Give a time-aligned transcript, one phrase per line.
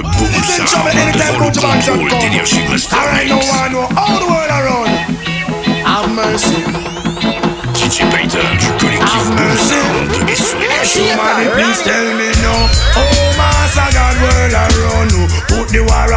[0.00, 3.52] Le boom sound devant le contrôle d'énergie Master Mix.
[7.74, 11.10] DJ Payton du collectif Boom Sound et sur énergie.
[11.10, 12.54] Somebody please tell me no.
[12.96, 13.00] Oh,
[13.36, 15.12] Master God, world around.
[15.48, 16.09] Put the war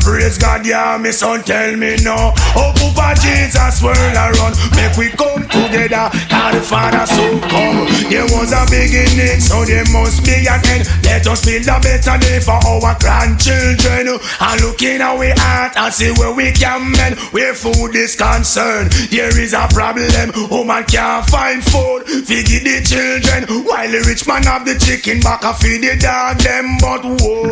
[0.00, 2.32] praise God, yeah, me son, tell me no.
[2.56, 4.54] Oh, Papa Jesus, world around.
[4.76, 6.10] Make we come together.
[6.28, 7.86] God the Father, so come.
[8.08, 10.88] There was a beginning, so there must be an end.
[11.04, 14.18] Let us build a better day for our grandchildren.
[14.18, 17.18] And look in our heart and see where we can mend.
[17.32, 20.32] Where food is concerned, there is a problem.
[20.50, 22.04] Woman can't find food.
[22.26, 23.64] Feed the children.
[23.64, 26.78] While the rich man have the chicken back, I feed the dog them.
[26.80, 27.44] But whoa,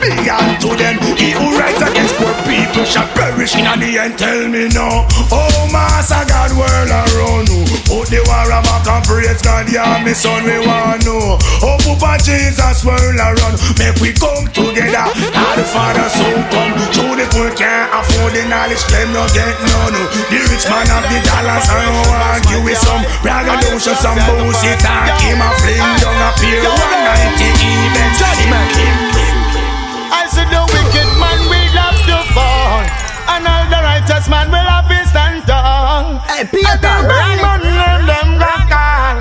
[0.00, 0.10] be
[0.60, 1.05] to them.
[1.14, 4.18] He who rights against poor people shall perish in the end.
[4.18, 5.06] Tell me no.
[5.30, 7.62] Oh, Master God, world around you.
[7.86, 11.38] Put the war back and praise God, yeah, me son, we want know.
[11.62, 13.56] Oh, Papa Jesus, world around.
[13.78, 15.06] Make we come together.
[15.30, 16.74] Now the Father soon come.
[16.90, 19.94] True the poor can't afford the knowledge, them no get none.
[20.32, 24.82] The rich man have the dollars and want you with some braggadocio, some bullshit.
[24.82, 28.08] And him a fling down a pier 190 even.
[28.18, 29.05] Judgment.
[34.16, 36.18] Righteous man will have to stand tall.
[36.24, 37.36] Hey, And Peter, right?
[37.44, 39.16] man them them got call,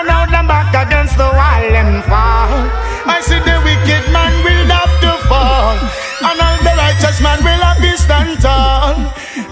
[0.00, 2.64] and now them back against the wall them fall.
[3.04, 5.76] I said the wicked man will have to fall,
[6.24, 8.96] and all the righteous man will have to stand tall.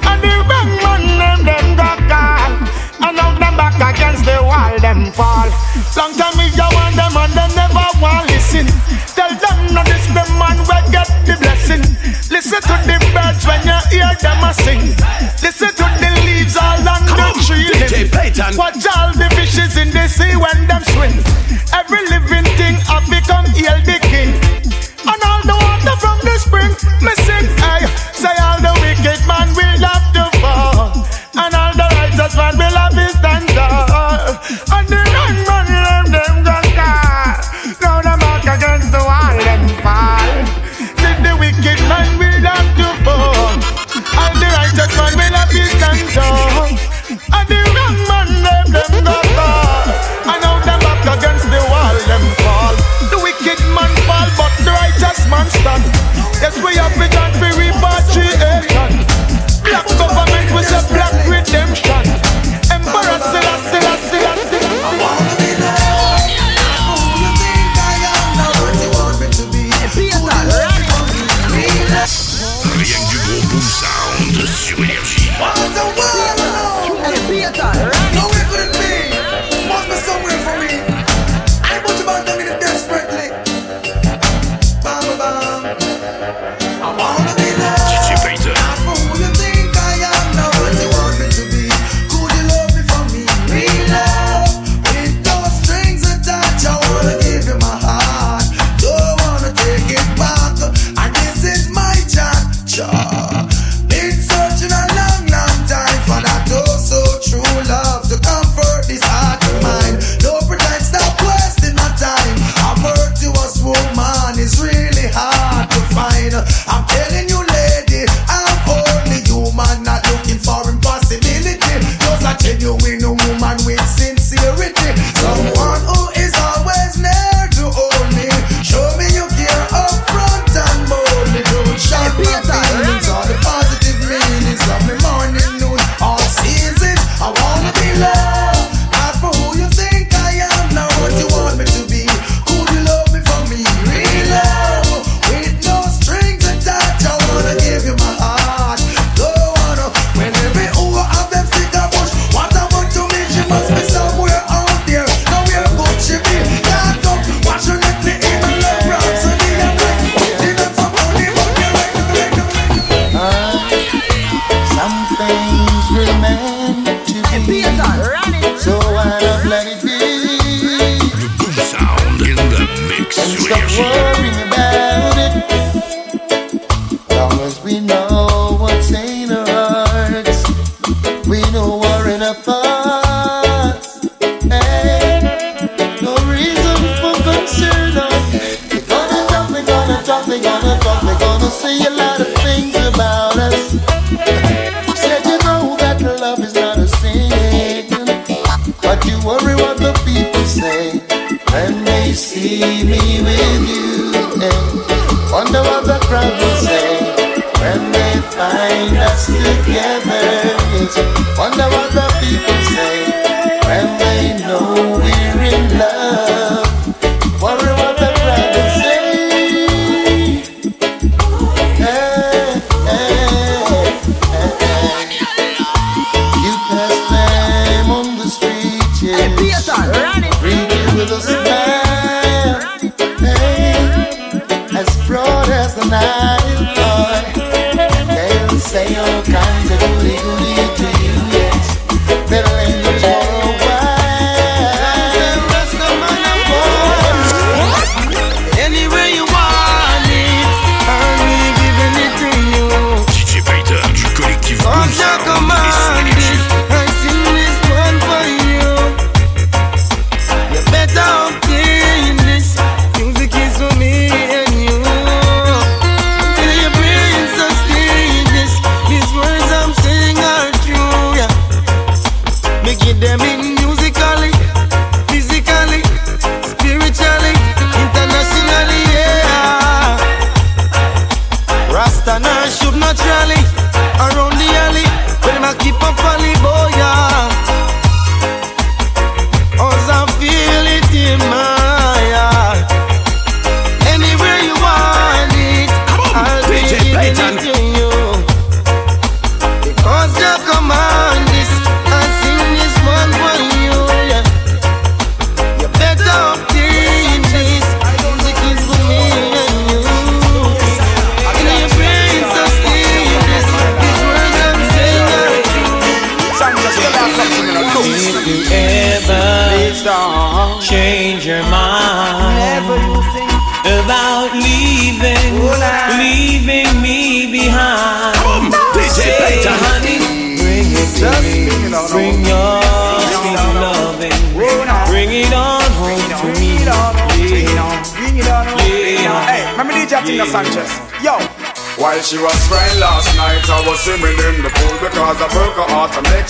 [0.09, 2.53] And the wrong man them them got call,
[3.05, 5.49] and now them back against the wall them fall.
[5.97, 8.65] Long time me go on them and them never want listen.
[9.13, 11.83] Tell them no this the man will get the blessing.
[12.31, 14.95] Listen to the birds when you hear them a sing.
[15.43, 17.67] Listen to the leaves all on the tree.
[17.75, 18.57] DJ Payton.
[18.57, 19.06] Watch all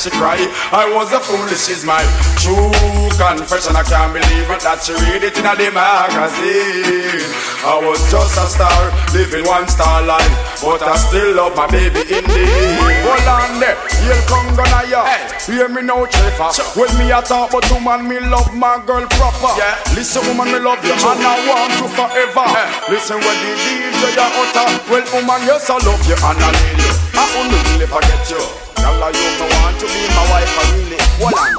[0.06, 0.38] she cry.
[0.70, 1.98] I was a fool, this is my
[2.38, 2.70] true
[3.18, 3.74] confession.
[3.74, 7.26] I can't believe it that she read it in a the magazine.
[7.66, 10.30] I was just a star, living one star life,
[10.62, 13.02] but I still love my baby indeed.
[13.02, 15.02] Hold on there, here come gonna ya.
[15.42, 16.54] Hear me now, Trevor.
[16.78, 19.58] When me a talk about woman, me love my girl proper.
[19.58, 19.74] Yeah.
[19.98, 22.46] Listen, woman, me love you and I want you forever.
[22.86, 26.94] Listen when the DJ utter, well, woman, yes I love you and I need you.
[27.18, 28.65] I only really forget you.
[28.86, 31.00] Girl, I you me want to be my wife, I really.
[31.18, 31.58] Hold on.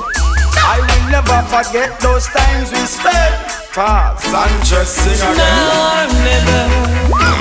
[0.64, 3.36] I will never forget those times we spent.
[3.76, 5.36] Pop, Sanchez, sing again.
[5.36, 6.64] now or never.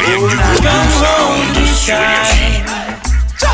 [0.02, 2.66] Du gros Boom Sound sur énergie.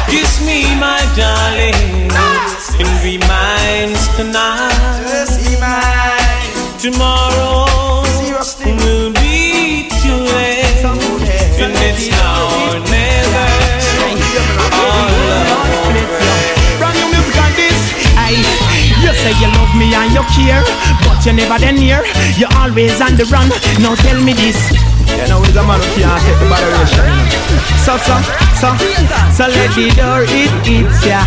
[0.08, 2.08] Kiss me, my darling,
[2.80, 5.28] and be mine tonight.
[6.80, 8.04] Tomorrow
[8.64, 10.80] will be too late,
[11.60, 12.41] and it's now
[19.12, 20.64] You say you love me and you care,
[21.04, 22.00] but you're never then near.
[22.40, 23.44] You're always on the run.
[23.84, 24.56] Now tell me this.
[25.12, 27.04] You know, it's a man who can't take the moderation.
[27.84, 28.16] So, so,
[28.56, 28.72] so,
[29.36, 31.20] so let the door it eats ya.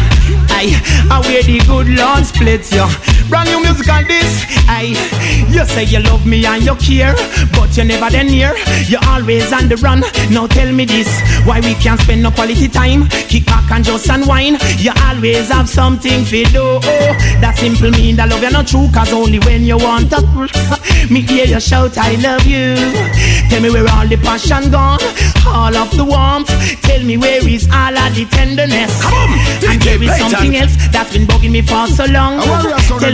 [0.58, 0.74] Aye,
[1.14, 2.90] I wear the good Lord splits ya.
[3.30, 4.46] Brand new music on this.
[4.68, 4.94] Aye,
[5.50, 7.14] you say you love me and you care,
[7.54, 8.54] but you're never then near.
[8.88, 10.02] You're always on the run.
[10.30, 11.10] Now tell me this.
[11.46, 13.08] Why we can't spend no quality time?
[13.30, 14.62] Kick back and just unwind.
[14.80, 16.80] You always have something to do.
[16.82, 18.90] Oh, that simple mean that love you're not true.
[18.94, 20.22] Cause only when you want to
[21.10, 22.76] me hear you shout I love you.
[23.50, 25.00] Tell me where all the passion gone,
[25.48, 26.50] all of the warmth.
[26.82, 29.02] Tell me where is all of the tenderness.
[29.02, 29.34] come
[29.70, 32.40] and there is something else that's been bugging me for so long.
[33.00, 33.14] Tell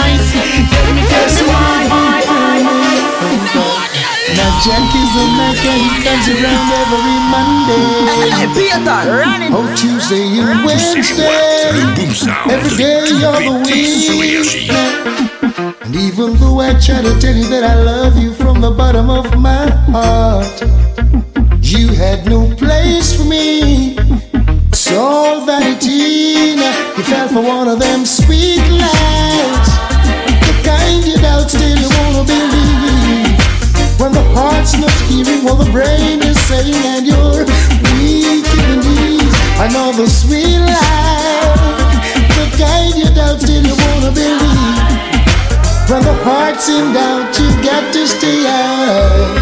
[4.63, 7.81] Jack is a Mac and he comes around every Monday.
[8.29, 9.49] Hey, Peter, run it.
[9.51, 11.71] Oh, Tuesday and Wednesday.
[11.73, 12.51] Le Boom Sound.
[12.51, 14.69] Every day you're the Pété sur énergie.
[14.69, 15.77] week.
[15.83, 19.09] And even though I try to tell you that I love you from the bottom
[19.09, 20.61] of my heart,
[21.63, 23.97] you had no place for me.
[24.69, 26.55] It's all vanity.
[26.55, 29.69] Now you fell for one of them sweet lies.
[30.45, 31.11] The kind
[34.01, 37.45] when the heart's not hearing what the brain is saying and you're
[37.93, 39.33] weak in the knees.
[39.61, 42.01] I know the sweet life,
[42.33, 44.81] the guide you doubts till you wanna believe.
[45.85, 49.37] When the heart's in doubt, you got to stay out.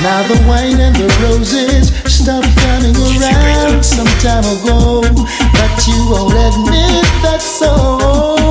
[0.00, 6.32] Now the wine and the roses stopped coming around some time ago, but you won't
[6.32, 8.48] admit that's so.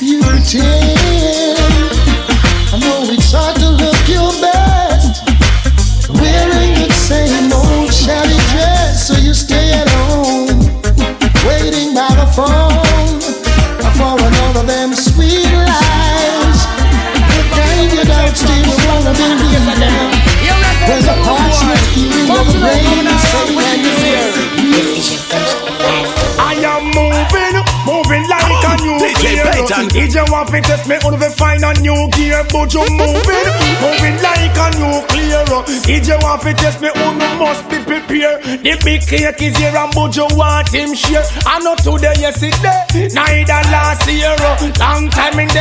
[0.00, 1.35] You pretend.
[19.16, 20.36] Still wanna believe now.
[20.86, 23.20] When the healing,
[23.56, 24.36] brain is saying
[26.38, 27.56] I am moving,
[27.88, 29.44] moving like a new gear.
[29.50, 29.88] Payton.
[29.88, 33.46] DJ want to test me, only find a new gear, but you moving,
[33.80, 35.44] moving like a nuclear.
[35.88, 38.42] DJ want to test me, only must be prepared.
[38.44, 41.24] The big cake is here and but you want him share.
[41.46, 44.36] I know today, yesterday, neither last year.
[44.78, 45.05] Long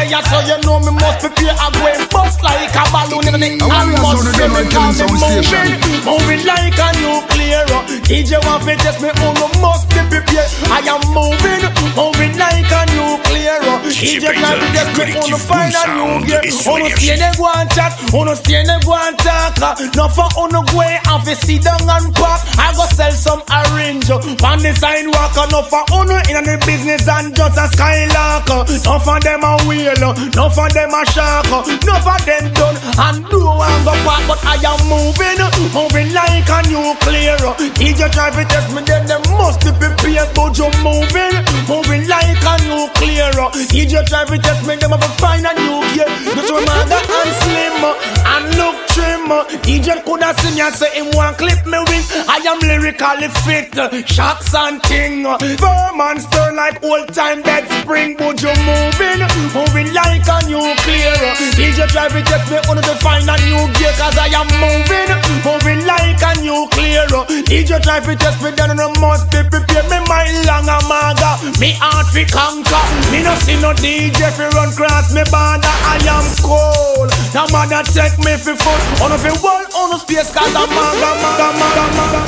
[0.05, 1.55] time in there, so you know me must prepare.
[1.57, 4.49] I go and bust like a balloon in the atmosphere.
[4.49, 5.73] Me call me moving,
[6.05, 7.65] moving like a nuclear.
[8.05, 10.49] DJ want to test me, oh, only must be prepared.
[10.69, 11.63] I am moving,
[11.95, 13.57] moving like a nuclear.
[13.85, 16.41] DJ DJ can't be just me, Collectif only oh, find a Boom new Sound gear.
[16.43, 17.05] et sur Uno Énergie.
[17.05, 19.79] stay there go and chat, oh, uno stay there go and talk.
[19.95, 22.41] No for uno go and fi sit down and park.
[22.57, 25.35] I go sell some orange on the sidewalk.
[25.51, 28.47] No for uno in the business and just a skylark.
[28.85, 29.57] No for them a
[29.95, 31.45] wheel, no for them a shark.
[31.85, 34.23] No for them done and do and go park.
[34.27, 35.39] But I am moving,
[35.73, 37.37] moving like a nuclear.
[37.75, 40.29] DJ try to test me, then they must be prepared.
[40.35, 41.35] But you moving,
[41.67, 43.31] moving like a nuclear.
[43.71, 46.09] DJ try to test me, them have to find a new gear.
[46.35, 49.25] Just remember and slim and look trim.
[49.63, 52.03] DJ coulda seen ya say him want clip me wing.
[52.27, 53.73] I am lyrically fit,
[54.07, 55.23] shocks and ting.
[55.57, 56.19] Firm and
[56.55, 58.15] like old time bed spring.
[58.17, 59.21] But you moving,
[59.53, 61.13] moving like a nuclear.
[61.53, 63.93] DJ try to test me, only to find a new gear.
[63.99, 65.09] Cause I am moving,
[65.43, 67.05] moving like a nuclear.
[67.45, 69.85] DJ try to test me, then I must be prepared.
[69.91, 72.83] Me mind long a maga, me heart fi conquer.
[73.11, 75.75] Me no see no DJ fi run cross me border.
[75.85, 77.11] I am cold.
[77.35, 78.81] No matter take me fi foot.
[79.03, 82.21] On fi wall, on space, cause I'm maga, maga, maga, maga.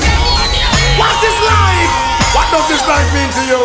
[1.00, 1.94] What is life?
[2.34, 3.62] What does this life mean to you?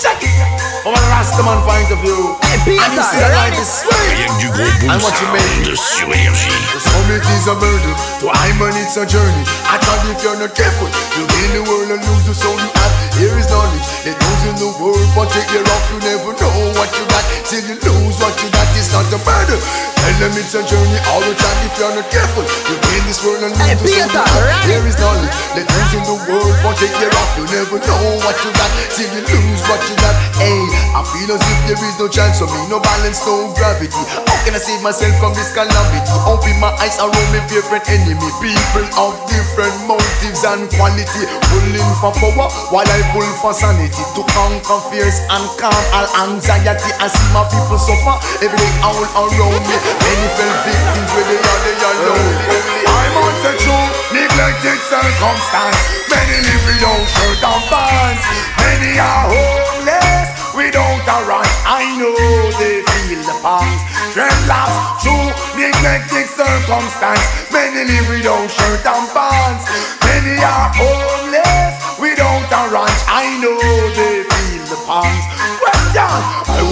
[0.00, 0.65] Check it.
[0.86, 2.38] From a Rastaman point of view.
[2.46, 3.90] And you see that life is sweet.
[4.06, 6.54] Rien que du gros boom And what you sound sur énergie.
[6.78, 9.42] Some it is a murder, to I'm and it's a journey.
[9.66, 10.86] I thought if you're not careful,
[11.18, 12.92] you'll gain the world and lose the soul you have.
[13.18, 16.54] Here is knowledge, let those in the world, but take care of you never know
[16.78, 17.24] what you got.
[17.50, 19.58] Till you lose what you got, it's not a murder.
[19.58, 21.58] Tell them it's a journey all the time.
[21.66, 24.70] If you're not careful, you'll gain this world and lose the soul you have.
[24.70, 28.22] Here is knowledge, let those in the world, but take care of you never know
[28.22, 28.70] what you got.
[28.94, 30.14] Till you lose what you got.
[30.36, 33.96] Hey, I feel as if there is no chance for me, no balance, no gravity.
[34.28, 36.12] How can I save myself from this calamity?
[36.28, 38.20] Open my eyes around me, different enemy.
[38.36, 41.24] People of different motives and quality.
[41.48, 43.96] Pulling for power while I pull for sanity.
[43.96, 46.92] To conquer fears and calm all anxiety.
[47.00, 49.76] I see my people suffer every day all around me.
[49.80, 52.60] Many fell victims where they are, they are lonely.
[52.84, 55.80] I'm on the true, neglected circumstance.
[56.12, 58.24] Many live without shirt and pants.
[58.60, 60.25] Many are homeless
[61.06, 61.46] right.
[61.66, 62.14] I know
[62.58, 63.82] they feel the pangs.
[64.12, 67.22] Dreadlocks, true neglected circumstance.
[67.52, 69.64] Many live without shirt and pants.
[70.02, 71.55] Many are homeless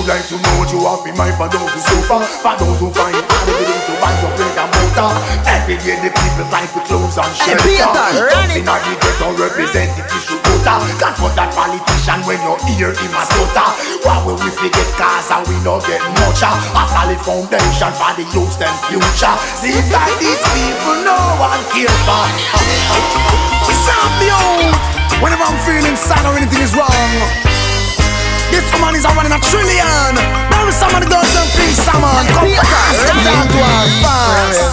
[0.05, 2.77] would like to know what you have in mind for those who suffer, for those
[2.77, 5.09] who find it hard every day to buy your bread and butter.
[5.49, 7.65] Every day the people fight for clothes and shelter.
[7.65, 8.61] Peter, run it.
[8.61, 10.77] Something that the ghetto representative should utter.
[11.01, 13.69] God for that politician when you hear him a stutter.
[14.05, 16.45] Why will we forget cause and we not get much?
[16.45, 16.53] A
[16.85, 19.37] solid foundation for the youth and future.
[19.57, 22.25] See that these people no one care for.
[23.73, 24.69] It's not the old.
[24.69, 25.25] Oh.
[25.25, 27.54] Whenever I'm feeling sad or anything is wrong.
[28.55, 30.15] This woman is a one in a trillion.
[30.15, 33.03] Now some of the girls and please someone come fast.
[33.11, 34.71] Come down to us fast.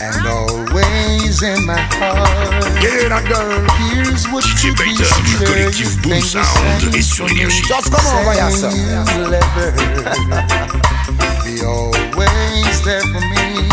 [0.00, 2.64] And always in my heart.
[2.80, 3.60] Yeah, that girl.
[3.92, 7.28] Here's what you be Payton du swear collectif you Boom think Sound you et sur
[7.28, 7.62] énergie.
[7.68, 8.72] Just come over here, sir.
[9.04, 9.36] You'll
[11.44, 13.68] be always there for me.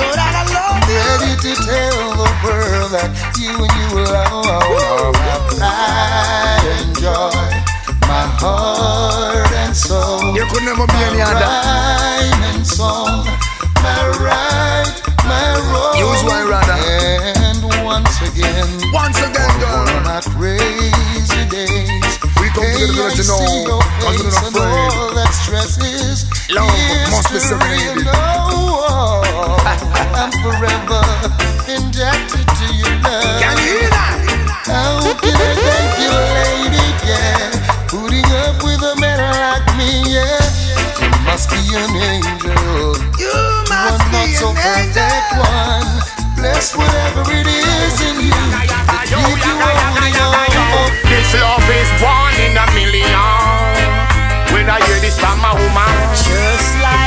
[0.00, 4.54] I'm ready to tell the world that you and you alone
[5.56, 6.63] pride and
[7.04, 7.36] joy,
[8.08, 10.32] my heart and soul.
[10.32, 11.36] You could never be any other.
[11.36, 13.28] Rhyme and song,
[13.84, 14.88] my right,
[15.28, 16.00] my wrong.
[16.00, 16.80] Use my rather.
[17.44, 19.84] And once again, once again, girl.
[19.84, 22.08] On our crazy days,
[22.40, 24.96] we come hey, together to know, because we're not afraid.
[24.96, 26.72] All that stress is love
[27.12, 28.08] must be serenity.
[30.16, 31.04] I'm forever
[31.68, 33.44] indebted to your love.
[33.44, 34.24] Can you hear that?
[34.64, 35.03] How
[41.74, 42.94] an angel.
[43.18, 45.42] You One must not be so an perfect angel.
[45.42, 45.86] one.
[46.38, 48.30] Bless whatever it is in you.
[48.30, 50.90] that Keep you holding on.
[51.10, 53.10] This love is one in a million.
[54.54, 57.03] When I hear this from my woman, Just like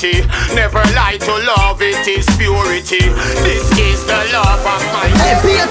[0.00, 0.26] maturity.
[0.54, 3.08] Never lie to love, it is purity.
[3.44, 5.66] This is the love of my Hey, Peter,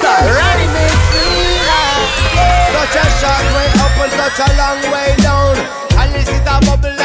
[2.73, 5.55] Such a short way up and such a long way down.
[5.97, 6.98] And this is a bubble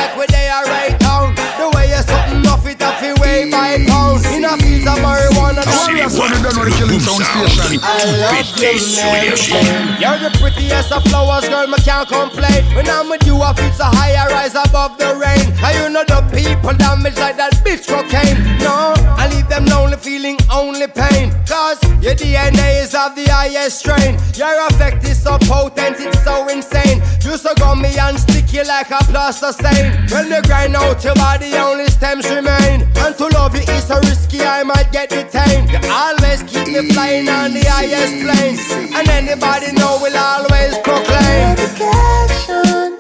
[6.09, 6.11] marijuana.
[6.11, 7.49] C'est les That's what they done with the Boom killing sound Sound.
[7.49, 7.81] station.
[7.81, 9.55] Tout pété sur Énergie.
[10.01, 12.65] You're the prettiest of flowers, girl, me can't complain.
[12.75, 15.53] When I'm with you, I feel so high, I rise above the rain.
[15.65, 18.37] And you know the people damage like that bitch cocaine.
[18.61, 21.33] No, I leave them lonely, feeling only pain.
[21.49, 24.19] Cause your DNA is of the highest strain.
[24.35, 27.01] Your effect is so potent, it's so insane.
[27.25, 29.93] You so gummy and sticky like a plaster stain.
[30.11, 32.85] When you grind out your body, only stems remain.
[32.97, 35.71] And to love you is so risky, I might get detained.
[35.71, 38.61] You always keep me flying on the highest planes.
[38.97, 41.55] And anybody know will always proclaim.
[41.55, 42.99] Medication.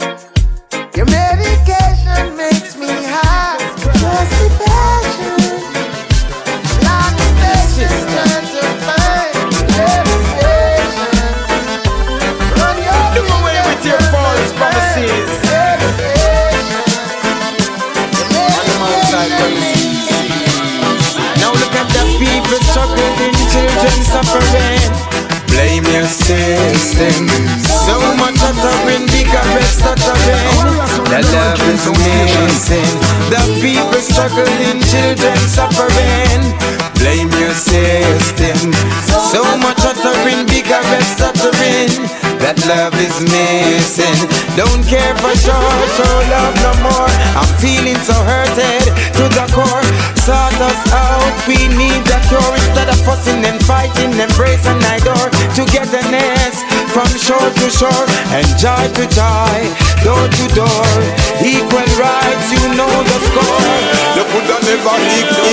[0.95, 2.64] Your medication makes
[24.35, 24.91] children.
[25.47, 27.29] Blame your system.
[27.63, 30.59] So much uttering, cigarettes stuttering.
[31.11, 32.95] The love is missing.
[33.31, 36.84] The people struggling, children suffering.
[37.05, 38.73] Blame your system.
[39.29, 41.93] So much uttering, cigarettes stuttering.
[42.41, 44.25] That love is missing.
[44.57, 47.13] Don't care for sure, show love no more.
[47.37, 48.89] I'm feeling so hurted
[49.21, 49.85] to the core.
[50.25, 54.17] Sort us out, we need a cure instead of fussing and fighting.
[54.17, 56.57] Embrace and adore togetherness
[56.89, 59.61] from shore to shore and joy to joy,
[60.01, 60.97] door to door.
[61.45, 63.85] Equal rights, you know the score.
[64.65, 65.44] Never.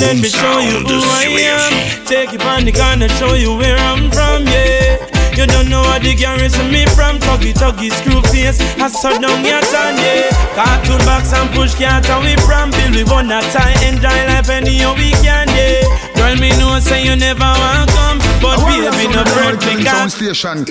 [0.00, 1.72] Rien que Let me show you who I am.
[1.72, 2.04] Énergie.
[2.06, 4.98] Take you on the gun and show you where I'm from, yeah.
[5.36, 9.40] You don't know what the garrison me from Tuggy tuggy screw face I saw down
[9.40, 13.72] your tongue, yeah Cartoon box and push cat and we from Bill we wanna tie
[13.86, 15.86] Enjoy life any how we can, yeah
[16.18, 20.10] Girl me know say you never want come But baby no bread me Sound got
[20.10, 20.66] station.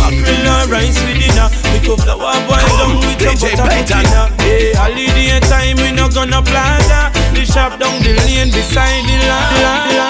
[0.00, 3.68] Mackerel and rice with dinner We cook the one boil down with some DJ butter
[3.68, 4.02] Payton.
[4.10, 9.16] dinner Hey, holiday time we no gonna plaza The shop down the lane beside the
[9.24, 10.06] la la la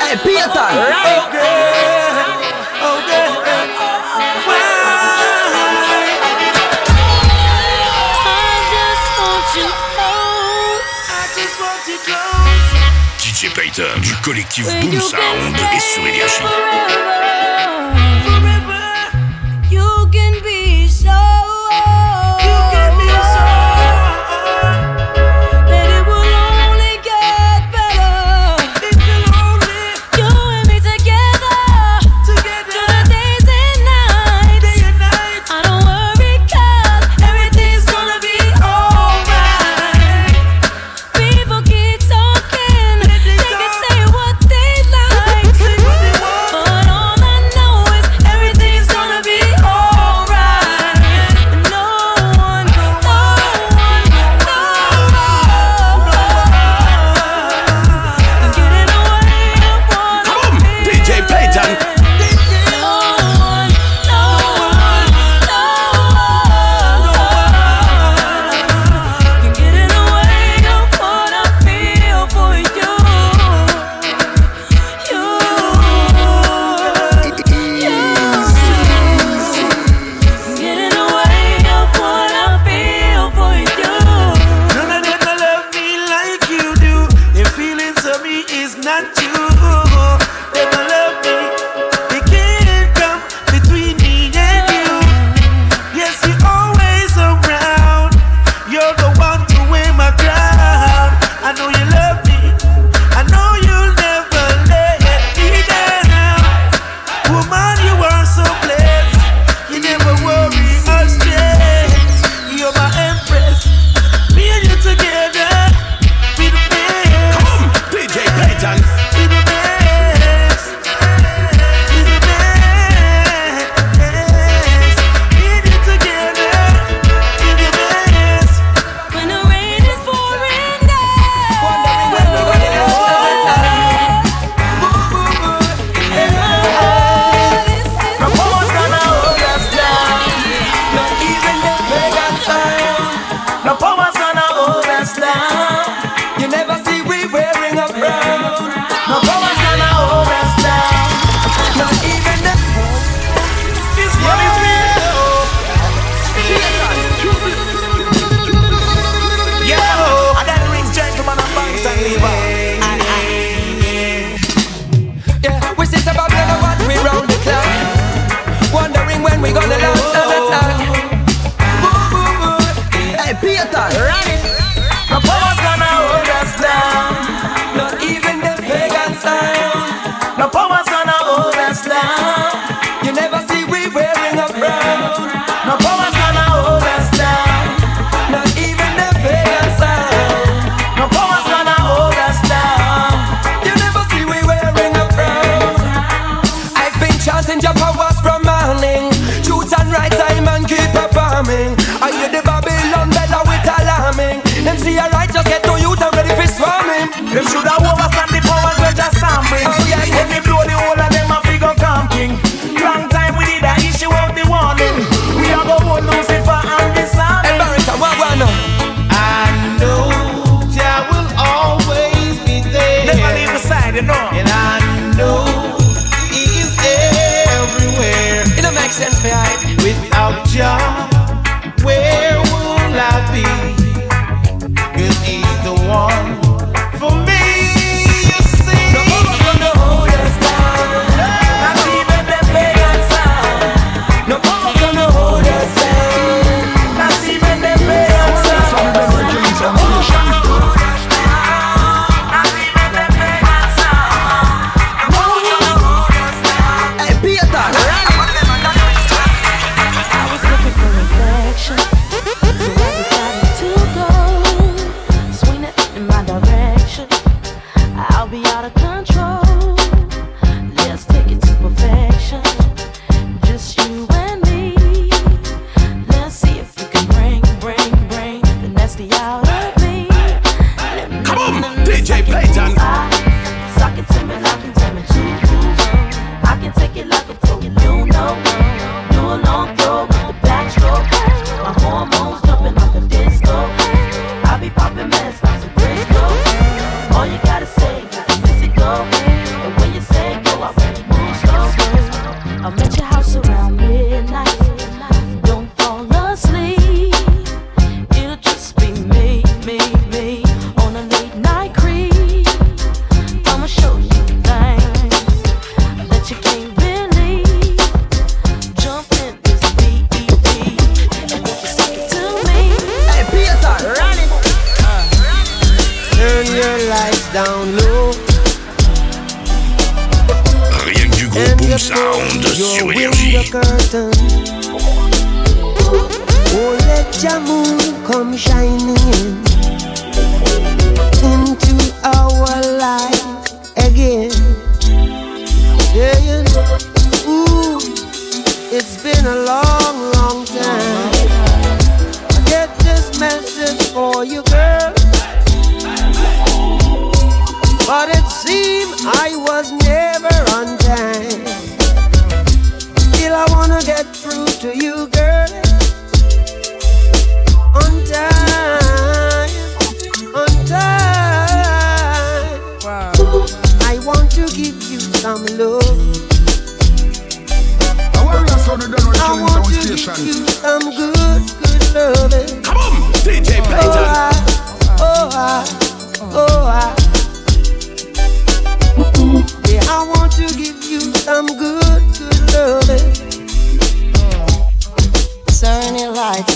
[0.00, 0.68] Hey, Peter!
[13.18, 16.42] DJ Payton du collectif Boom Sound et sur Énergie.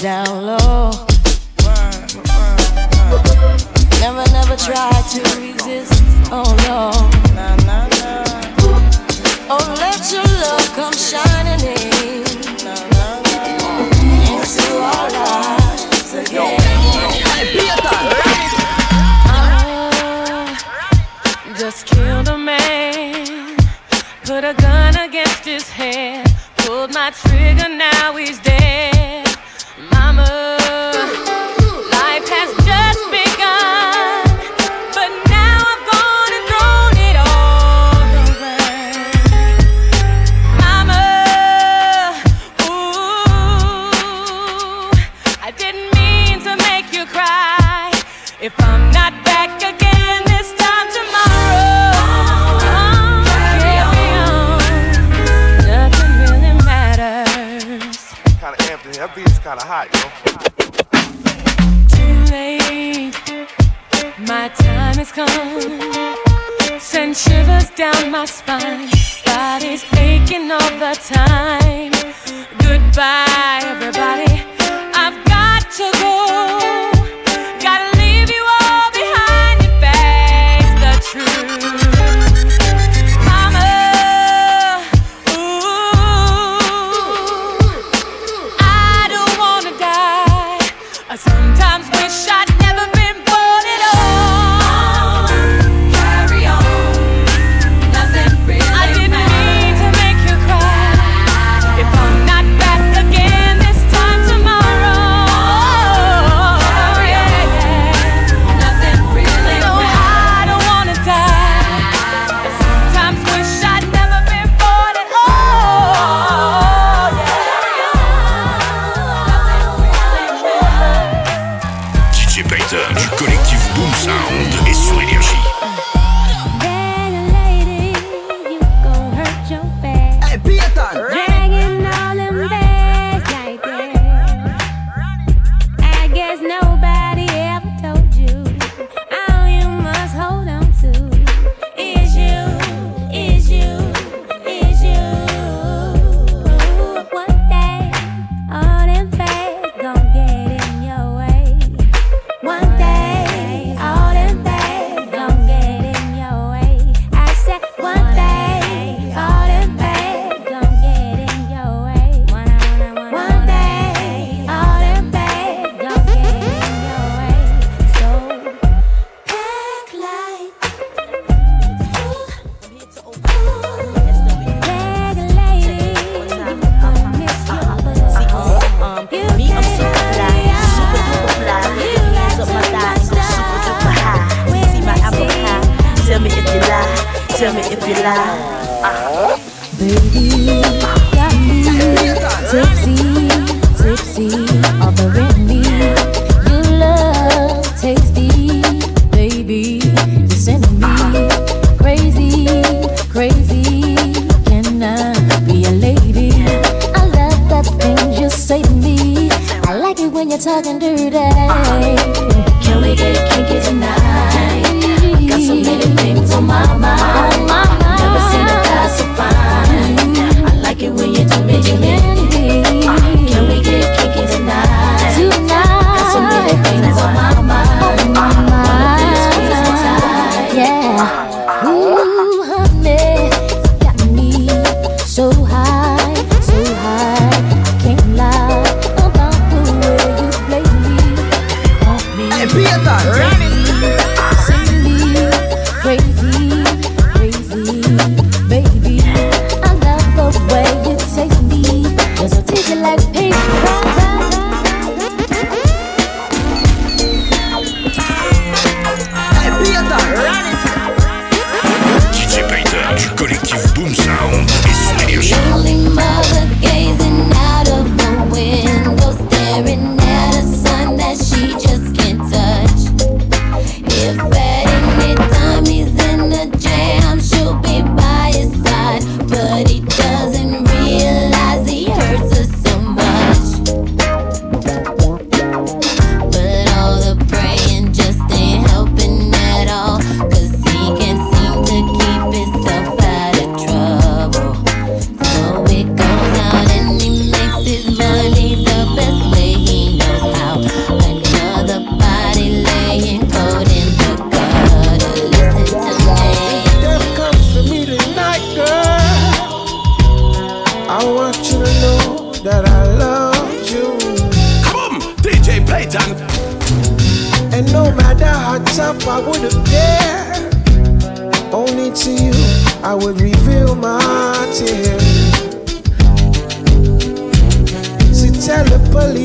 [0.08, 0.47] Down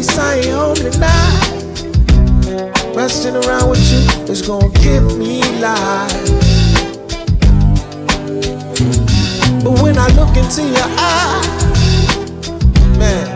[0.03, 1.49] police I ain't home tonight.
[2.95, 3.99] Messing around with you
[4.31, 6.11] is gonna give me life.
[9.63, 11.47] But when I look into your eyes,
[12.97, 13.27] man,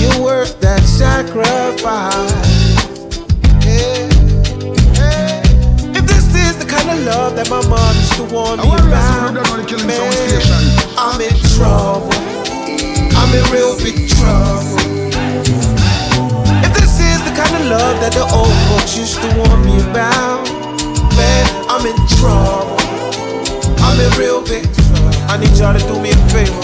[0.00, 2.32] you're worth that sacrifice.
[3.64, 4.08] Yeah,
[4.94, 5.98] yeah.
[5.98, 9.34] If this is the kind of love that my mom used to want me around,
[9.86, 10.08] man,
[10.98, 12.10] I'm in trouble.
[13.16, 14.97] I'm in real big trouble.
[17.58, 20.46] The love that the old folks used to warn me about,
[21.18, 22.78] man, I'm in trouble.
[23.82, 25.10] I'm in real big trouble.
[25.26, 26.62] I need y'all to do me a favor.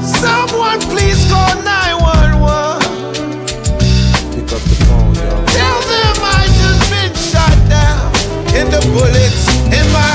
[0.00, 2.40] Someone please call 911.
[4.32, 5.44] Pick up the phone, y'all.
[5.52, 8.08] Tell them I just been shot down.
[8.56, 9.44] And the bullets
[9.76, 10.09] in my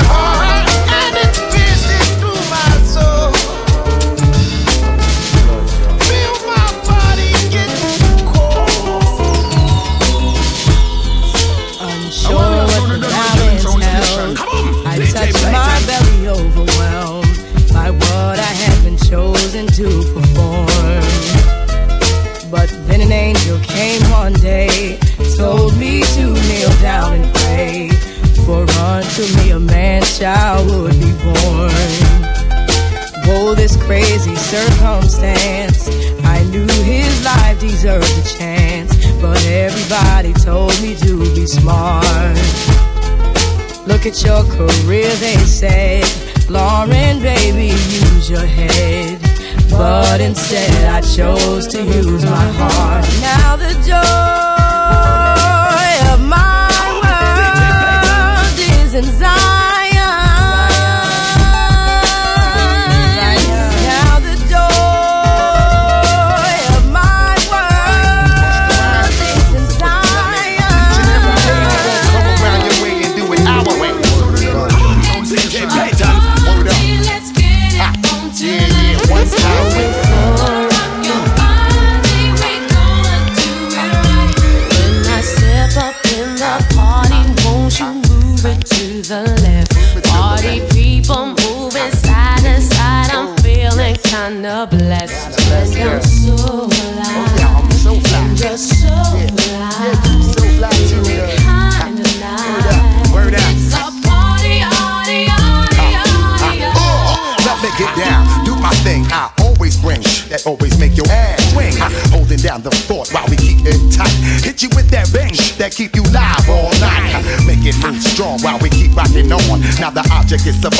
[24.26, 24.98] one day,
[25.36, 27.88] told me to kneel down and pray.
[28.44, 31.70] For unto me a man child would be born.
[33.24, 35.88] Whoa, this crazy circumstance.
[36.24, 38.90] I knew his life deserved a chance,
[39.22, 42.36] but everybody told me to be smart.
[43.86, 46.04] Look at your career, they said.
[46.50, 49.25] Lauren, baby, use your head.
[49.76, 53.04] But instead, I chose to use my heart.
[53.20, 54.45] Now the joy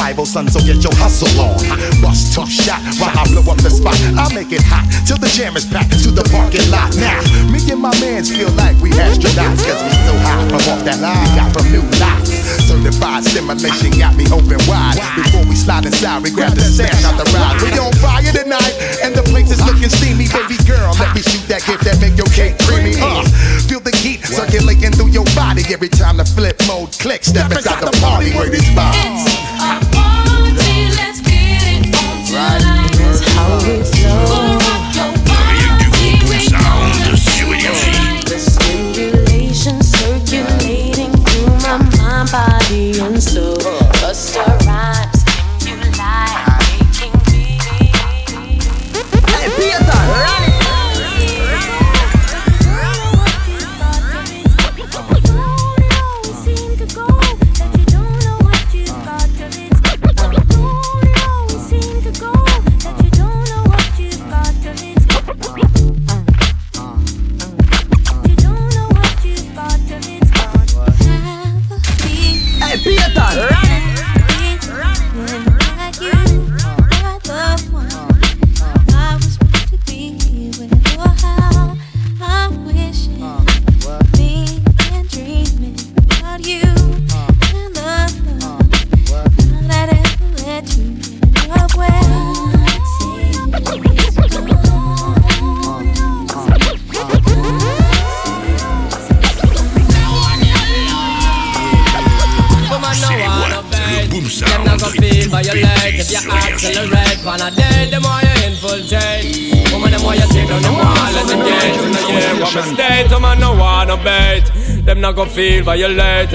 [0.07, 1.59] survival, son, so get your hustle on.
[2.01, 3.99] Bust tough shot while I blow up the spot.
[4.15, 6.95] I make it hot till the jam is packed to the parking lot.
[6.95, 7.19] Now,
[7.51, 11.03] me and my mans feel like we astronauts, cause we so high from off that
[11.03, 12.31] line we got from new lots.
[12.71, 14.95] Certified stimulation got me open wide.
[15.19, 17.59] Before we slide inside, we grab the stash out the ride.
[17.63, 20.31] We on fire tonight, and the place is looking steamy.
[20.31, 22.95] Baby girl, let me shoot that gift that make your cake creamy.
[23.03, 23.27] Uh,
[23.67, 27.27] feel the heat circulating through your body every time the flip mode clicks.
[27.27, 29.56] Step inside the party where this vibes.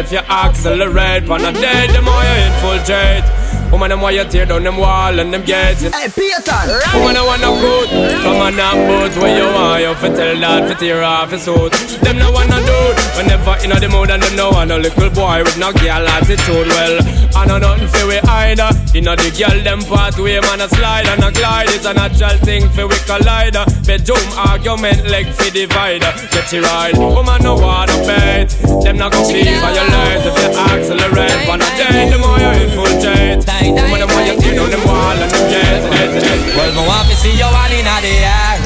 [0.02, 1.30] If you accelerate.
[1.30, 3.26] On a day, them all you infiltrate.
[3.72, 5.82] Woman, them why you tear down them wall and them gates.
[5.82, 6.62] Hey, Peter!
[6.98, 7.88] Woman, I wanna good.
[8.20, 11.44] From a knock boat where you are, you fit tell that, fit tear off his
[11.44, 11.72] suit.
[12.04, 12.98] Them no wanna do it.
[13.16, 16.68] Whenever in the mood and them no want a little boy with no girl attitude.
[16.68, 17.00] Well,
[17.36, 18.70] I know nothing for we either.
[18.94, 21.70] You know the girl them pathway, man, a slide and a glide.
[21.76, 23.56] It's a natural thing for we collide.
[23.84, 26.12] Bedroom argument, leg for divider.
[26.32, 26.96] Get you right.
[26.96, 28.50] Woman, no wanna bet.
[28.84, 31.48] Them not gon' feel violate if you accelerate.
[31.48, 33.44] Wanna date, the more you infiltrate.
[33.76, 36.56] Woman, the more you tear down them wall and them gates.
[36.56, 38.58] Well, me want to see you all in the air.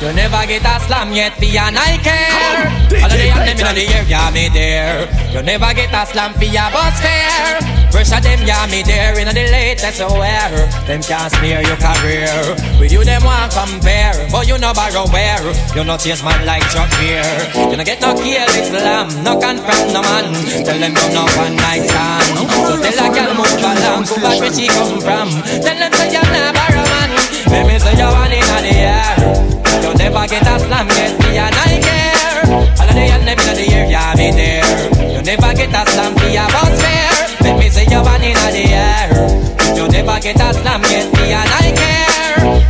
[0.00, 3.02] You never get a slam yet, for your I care.
[3.02, 5.08] All of the young them in the air, yeah, me there.
[5.32, 7.79] You never get a slam for your bus fare.
[7.90, 10.50] Pressure them, yeah, me there in the latest wear.
[10.86, 12.30] Them can't smear your career.
[12.78, 14.14] With you, them want compare.
[14.30, 15.42] But you no borrow where.
[15.74, 17.26] You no chase man like Chuck Beer.
[17.54, 20.32] You no get no kill Islam, no confront no man.
[20.64, 22.46] Tell them you no one night stand.
[22.46, 25.28] So tell a girl move along, go back where she come from.
[25.60, 27.10] Tell them say you not borrow man.
[27.50, 29.60] Let me say you want in the air.
[29.82, 32.42] You never get a slam yet, me and I care.
[32.78, 35.10] All of the them in the air, yeah, me there.
[35.10, 37.29] You never get a slam for your bus fare.
[37.42, 39.50] Let me say you're one in the air.
[39.76, 42.10] You never get a slam yet, me and I care.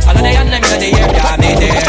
[0.07, 1.83] All of the them in the air, yeah, me there.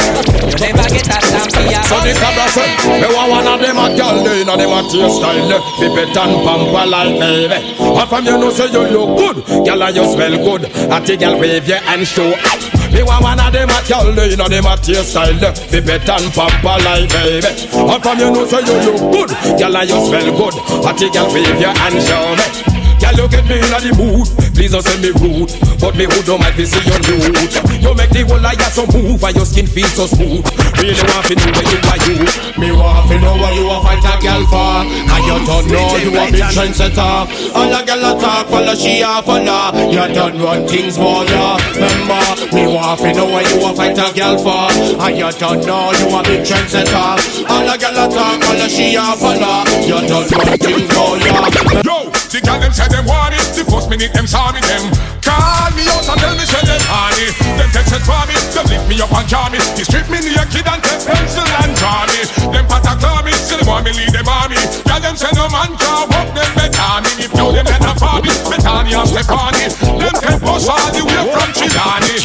[0.50, 3.58] You never get a slam for your So the cabra say, me want one of
[3.60, 7.58] them a girl, they know them a taste style, Flip and pamper like baby.
[7.78, 10.64] And from you know say you look good, girl and you smell good.
[10.90, 12.62] At the girl wave your hand show out.
[12.92, 15.38] Me want one of them a girl, they know them a taste style,
[15.70, 17.52] Flip it and pamper like baby.
[17.78, 20.54] And from you know say you look good, girl and you smell good.
[20.98, 22.71] The girl wave your hand show me.
[23.02, 24.30] Girl, you get me in the mood.
[24.54, 25.50] Please don't say me rude,
[25.82, 27.50] but me who don't mind to see you nude.
[27.82, 30.46] You make the whole eye so move, and your skin feel so smooth.
[30.78, 32.16] Really want to know where you are you.
[32.62, 34.86] Me want to know what you a fight a girl for.
[34.86, 37.26] And you don't know you a big trendsetter.
[37.58, 41.58] All a girl a talk, follow she a follow You done run things more, yeah.
[41.74, 42.22] Remember,
[42.54, 44.70] me want to know what you a fight a girl for.
[45.02, 47.18] And you don't know you a big trendsetter.
[47.50, 51.82] All a girl a talk, follow she a follow You done run things more, yeah.
[51.82, 51.91] Yo,
[52.32, 53.44] the girl them say them want it.
[53.52, 54.88] The first minute them saw me, them
[55.20, 57.28] call me out and tell me say them honey.
[57.60, 59.60] Them text it for me, them lift me up and draw me.
[59.76, 62.24] They strip me naked and take pencil and draw me.
[62.56, 64.56] Them patak claw me, still want me lead them army.
[64.88, 67.12] Girl them say no man can walk them better me.
[67.20, 69.76] If you them a for me, Betani and step on it.
[69.76, 72.16] Them take bus all the way from Chilani.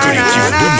[0.00, 0.71] Collectif Boom Sound.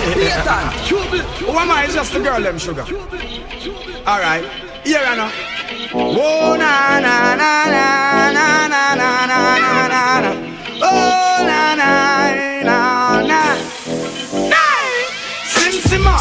[0.00, 1.86] Who am I?
[1.86, 2.84] Just the girl, them sugar.
[4.06, 4.44] All right.
[4.84, 5.30] Here I know.
[5.92, 9.38] Oh na na na na na na na na
[9.88, 10.30] na na.
[10.82, 11.90] Oh na na
[12.64, 12.78] na
[13.30, 13.40] na.
[15.44, 16.16] Sim Simma,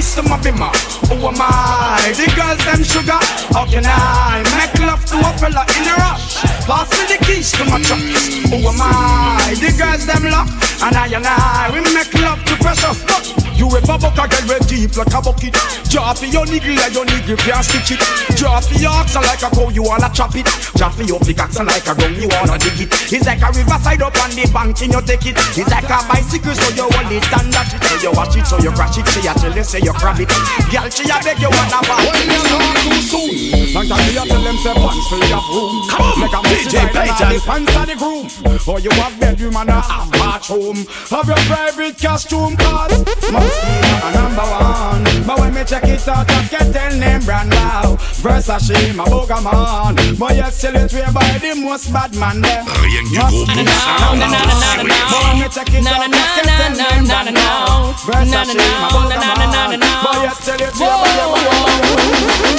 [0.00, 0.72] who got the keys to my bimmer?
[1.08, 2.12] Who am I?
[2.16, 3.18] The girls them sugar.
[3.52, 6.40] How can I make love to a fella in a rush?
[6.66, 8.50] Pass me the keys to my trucks.
[8.50, 9.54] Who am I?
[9.60, 10.48] The girls them lock.
[10.82, 13.04] And I and I, we make love to precious.
[13.04, 15.52] Look, you ever buck a girl with deep like a bucket?
[15.92, 18.00] Draw for your niggle like your niggle can't stitch it.
[18.40, 20.48] Draw for your oxen like a cow, you wanna chop it.
[20.80, 22.88] Draw for your pickaxe like a gun, you wanna dig it.
[23.12, 25.36] It's like a riverside up on the bank and you take it.
[25.60, 27.84] It's like a bicycle, so you hold it and that it.
[27.84, 29.04] So you watch it, so you crash it.
[29.12, 30.32] She a tell you, say you grab it.
[30.72, 32.00] Girl, she a beg you wanna buy.
[32.00, 35.44] When you talk too soon, long time me a tell them say pants for your
[35.52, 35.74] room.
[35.92, 37.28] Come on, a DJ Payton.
[37.28, 38.24] The pants and the groom.
[38.64, 40.86] Or you have bedroom and a half bathroom.
[41.12, 43.04] Have your private costume cause
[43.50, 43.74] must be
[44.06, 45.02] a number one.
[45.26, 47.96] But when me check it out, just get tell name brand now.
[48.22, 50.16] Versace, my booger man.
[50.18, 52.64] But you still it way by the most bad man there.
[52.82, 54.20] Rien que du gros boom sound.
[54.20, 57.92] But when me check it out, just get tell name brand now.
[58.06, 59.80] Versace, my booger man.
[60.04, 61.26] But you still it way by the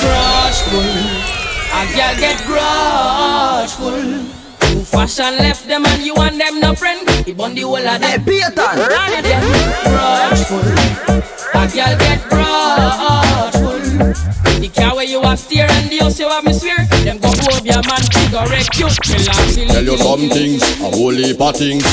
[0.01, 0.91] Grudgeful,
[1.73, 4.40] a girl get grudgeful.
[4.91, 7.07] Two fashion left them and you and them no friend.
[7.25, 8.01] He bun the whole of them.
[8.01, 8.61] Hey, Peter!
[8.61, 9.43] Run of them
[9.87, 10.59] grudgeful.
[11.53, 13.79] A girl get grudgeful.
[14.59, 16.85] The car where you have steer and the house you have me swear.
[17.03, 18.89] Them go over your man to go wreck you.
[19.67, 21.83] Tell you some things, a whole heap of things,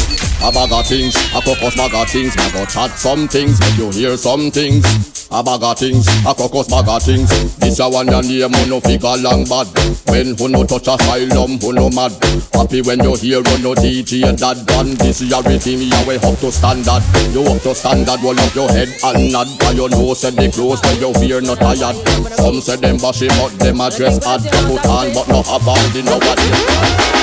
[0.42, 2.36] a bag of things, a cocos bag of things.
[2.36, 5.17] Me go chat some things, make you hear some things.
[5.30, 7.28] A bag of things, a cocos bag of things.
[7.56, 9.68] This a one your name, who no figure long bad.
[10.08, 12.12] When who no touch asylum, who no mad.
[12.56, 14.94] Happy when you hear who no DJ that gun.
[14.96, 17.04] This is your rhythm, you way up to standard.
[17.36, 19.48] You up to standard, roll up your head and nod.
[19.60, 21.96] By your nose, said they close when you fear not tired.
[22.40, 24.40] Some say them bash it, but them a dress hard.
[24.42, 27.18] Put on, but no on, they know what me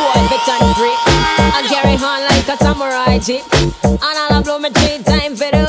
[0.00, 0.98] boy fit and grip.
[1.54, 3.44] I carry on like a samurai jeep.
[3.84, 5.59] And I'll blow me three times for the.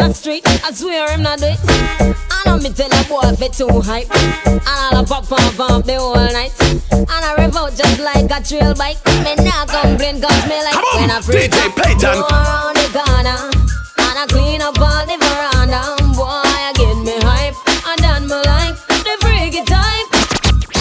[0.00, 1.58] Out street, I swear I'm not do it.
[1.62, 4.10] I know me tell a boy fit too hype.
[4.46, 6.52] And I'll pop pop pop the whole night.
[6.90, 8.98] And I revolt just like a trail bike.
[9.22, 11.46] Me not complain cause me like when I free.
[11.46, 12.10] DJ Payton.
[12.10, 13.38] Go around the corner.
[14.02, 15.80] And I clean up all the veranda.
[16.18, 17.54] Boy, I get me hype.
[17.86, 20.10] And then me like the freaky type.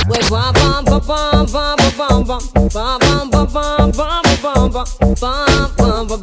[0.09, 4.72] We bum bum bum bum bum bum bum bum bum bum bum bum bum bum
[5.20, 6.22] bum bum bum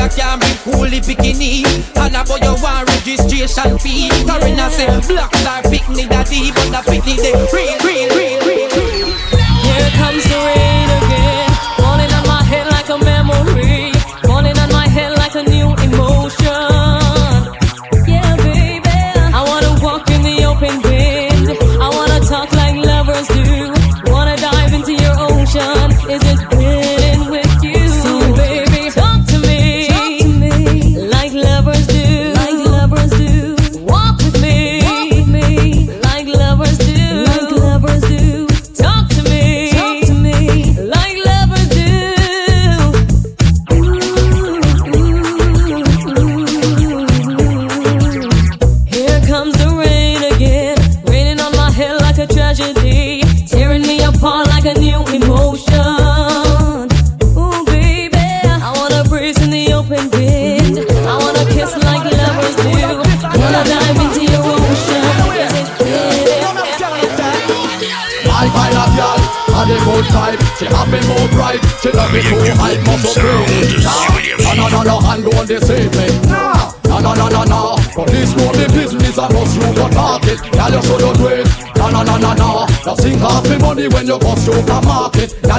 [0.89, 1.63] can bikini.
[1.97, 4.09] And about your one registration fee.
[4.25, 9.15] Karina say blocks are picnic daddy, but the picnic they real, real, real, real, real.
[9.63, 10.80] Here comes the rain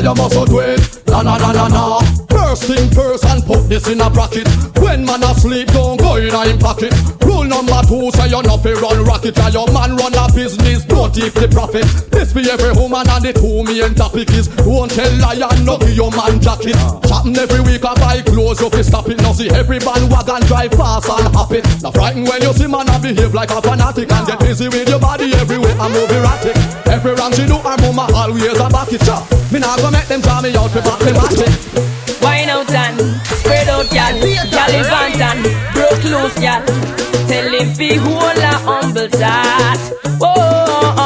[0.03, 1.07] you must do it.
[1.07, 2.01] No, no, no, no, no.
[2.29, 4.49] First thing first and put this in a bracket.
[4.79, 6.93] When man asleep, don't go in a him pocket.
[7.25, 9.39] Rule number two, say you not fi run rocket.
[9.39, 12.12] And your man run a business, don't take the profit.
[12.33, 15.93] This be every woman and the two main topic is Don't tell lion, no give
[15.93, 16.81] your man jacket.
[17.05, 19.21] Shopping every week, I buy clothes, fi stop it.
[19.21, 21.61] Now see every bandwagon drive fast and happy.
[21.85, 24.89] Now frightened when you see man a behave like a fanatic and get busy with
[24.89, 26.57] your body everywhere move erratic.
[26.89, 29.29] Every round she do, her mama always a back it up.
[29.53, 31.53] Me nah go make them draw me out for matic.
[32.25, 32.97] Wine out and
[33.29, 34.17] spread out, gal.
[34.49, 35.43] Gal event and
[35.77, 36.65] broke loose, gal.
[37.29, 37.69] Tell him
[38.01, 39.13] hold a humble.
[40.17, 41.02] Whoa, oh,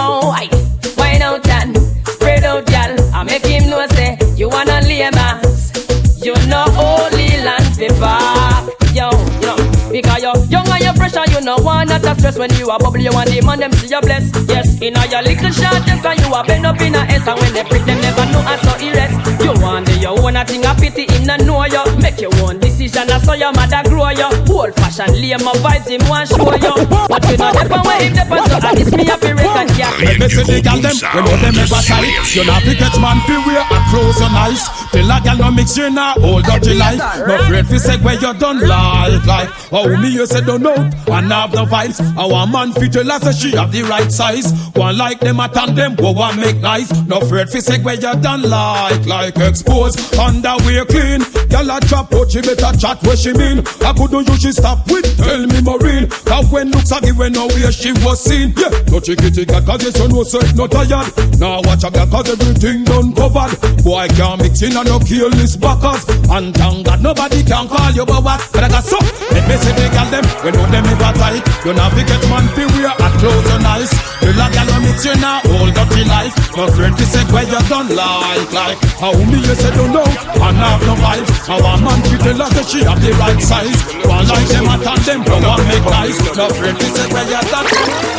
[11.15, 13.73] you're fresh know one not a stress when you are bubble you want and them
[13.73, 14.31] see you bless.
[14.49, 17.27] Yes, in all your little short yes and you are bend up in a S
[17.27, 19.43] and when they them never know I saw erect.
[19.43, 21.85] You want your own a thing a pity him not know you.
[21.99, 24.45] Make your own decision and so your mother grow you.
[24.57, 26.75] Old fashioned lame my vibes him want show you.
[27.13, 29.93] But you know depend where him depend so at least me happy record yeah.
[30.01, 32.97] Let me see the gal them, we know them ever tight You not fi catch
[32.97, 34.65] man fi wear a clothes so nice.
[34.97, 36.97] Tell a gal no mix you now, hold dirty life.
[37.29, 40.75] No afraid fi say where you done like Like, oh me you say don't know.
[40.75, 42.01] And have the vibes.
[42.17, 44.49] Our man fi tell her say she have the right size.
[44.73, 46.91] One like them a tandem, go one make nice.
[47.05, 51.21] No afraid fi say where you done like Like expose, underwear clean.
[51.49, 53.61] Gal a drop out, she better chat where she mean.
[53.85, 57.47] I couldn't you she stop with, tell me Maureen Cause when looks at when now
[57.49, 58.55] where she was seen?
[58.57, 61.07] Yeah, no chicky chicky cause yes you know say no tired.
[61.38, 63.59] Now watch a girl cause everything done covered.
[63.82, 66.07] Boy can't mix in and no kill this backers.
[66.30, 68.38] And thank God nobody can call you but what?
[68.53, 68.99] But I got so,
[69.34, 70.24] let me see the girl them.
[70.47, 71.42] We know them ever tight.
[71.66, 73.90] You not forget man fi wear a clothes so nice.
[74.22, 76.34] The la girl no mix you now all dirty life.
[76.55, 78.78] No friend fi say where you done like Like?
[78.99, 80.07] How me you say don't know.
[80.07, 83.78] And have no vibes Our man fi tell her that she have the right size.
[84.07, 87.39] One like them attack them No one make nice, no friend This is where you
[87.41, 87.66] attack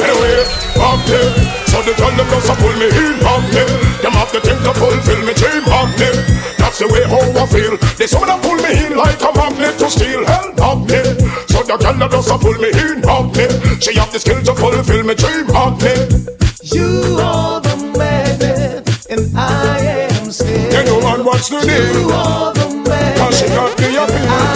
[0.02, 0.38] Anyway,
[0.82, 1.30] I'm there
[1.70, 4.74] So the girl them a pull me in, I'm there Them have the think to
[4.74, 6.18] fulfill me dream, I'm there
[6.58, 9.30] That's the way how I feel They some of them pull me in like a
[9.38, 11.14] magnet to steal Hell, I'm there
[11.52, 14.54] So the girl them a pull me in, I'm there She have the skill to
[14.58, 16.08] fulfill me dream, I'm there
[16.66, 20.72] You are the magnet And I am scared.
[20.72, 24.47] Then no one wants to deal You are the magnet Cause she got the appeal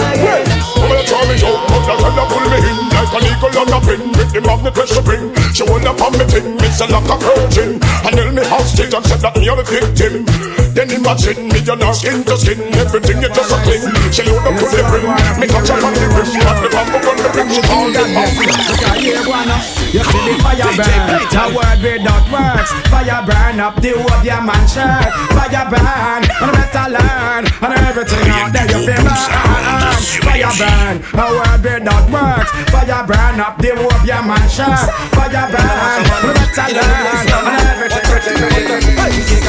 [5.82, 9.02] She up on me thing It's a lock of virgin And tell me hostage And
[9.02, 10.22] said that the victim.
[10.78, 12.62] Then imagine me you're not skin to skin.
[12.78, 15.10] Everything you just a cling She load up with the brim
[15.42, 16.30] Me touch her on the rim.
[16.38, 17.48] But the bamboo on the rim.
[17.50, 17.98] She call me
[19.90, 21.18] You see the fire burn.
[21.34, 22.70] A word without words.
[22.86, 26.22] Fire burn up the whole your man shirt Fire burn.
[26.30, 27.42] And better learn.
[27.58, 29.51] And everything out there you feel burn
[30.42, 30.96] Fire burn.
[31.14, 36.02] A word without words Fire burn up the whole your man shirt Fire burn.
[36.58, 37.62] And better learn.
[38.98, 39.42] Everything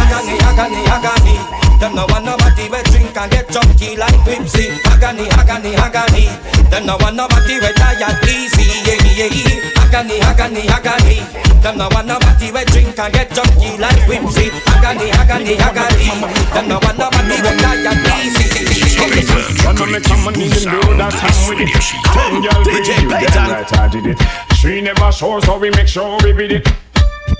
[0.00, 1.61] agony, agony, agony.
[1.82, 4.70] Them no want nobody we drink and get junky like Pepsi.
[4.86, 6.30] Agony, agony, agony.
[6.70, 9.82] Them no want nobody we tired easy, yeah, yeah.
[9.82, 11.18] Agony, agony, agony.
[11.58, 14.54] Them no want nobody we drink and get junky like Pepsi.
[14.78, 16.22] Agony, agony, agony.
[16.54, 18.62] Them no want nobody we tired easy.
[19.66, 21.74] Wanna make some money and do that time with it
[22.14, 24.18] Ten girl bring you damn right I did it
[24.54, 26.91] She never shows so we make sure we beat it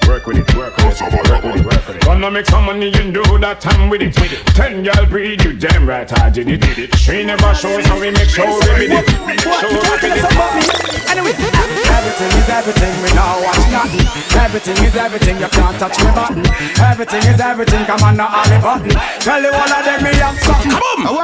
[0.09, 2.05] Work with it, work with it, work with it, work with it.
[2.05, 4.15] Gonna make some money and do that time with it.
[4.55, 6.95] Ten girl breed, you damn right I did it, did it.
[6.97, 9.07] She never shows, so we make sure we did it.
[9.27, 10.93] Make sure we did it.
[11.13, 14.07] Anyway, everything is everything, we now watch nothing.
[14.33, 16.41] Everything is everything, you can't touch me button.
[16.81, 18.97] Everything is everything, come on, now all the button.
[19.21, 20.73] Tell you all of them, me have something.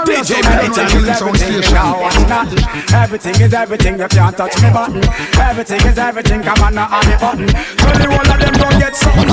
[0.04, 2.60] DJ Everything is everything, we now watch nothing.
[2.92, 5.02] Everything is everything, you can't touch me button.
[5.40, 7.48] Everything is everything, come on, now all the button.
[7.48, 9.28] Tell you all of them, don't get something.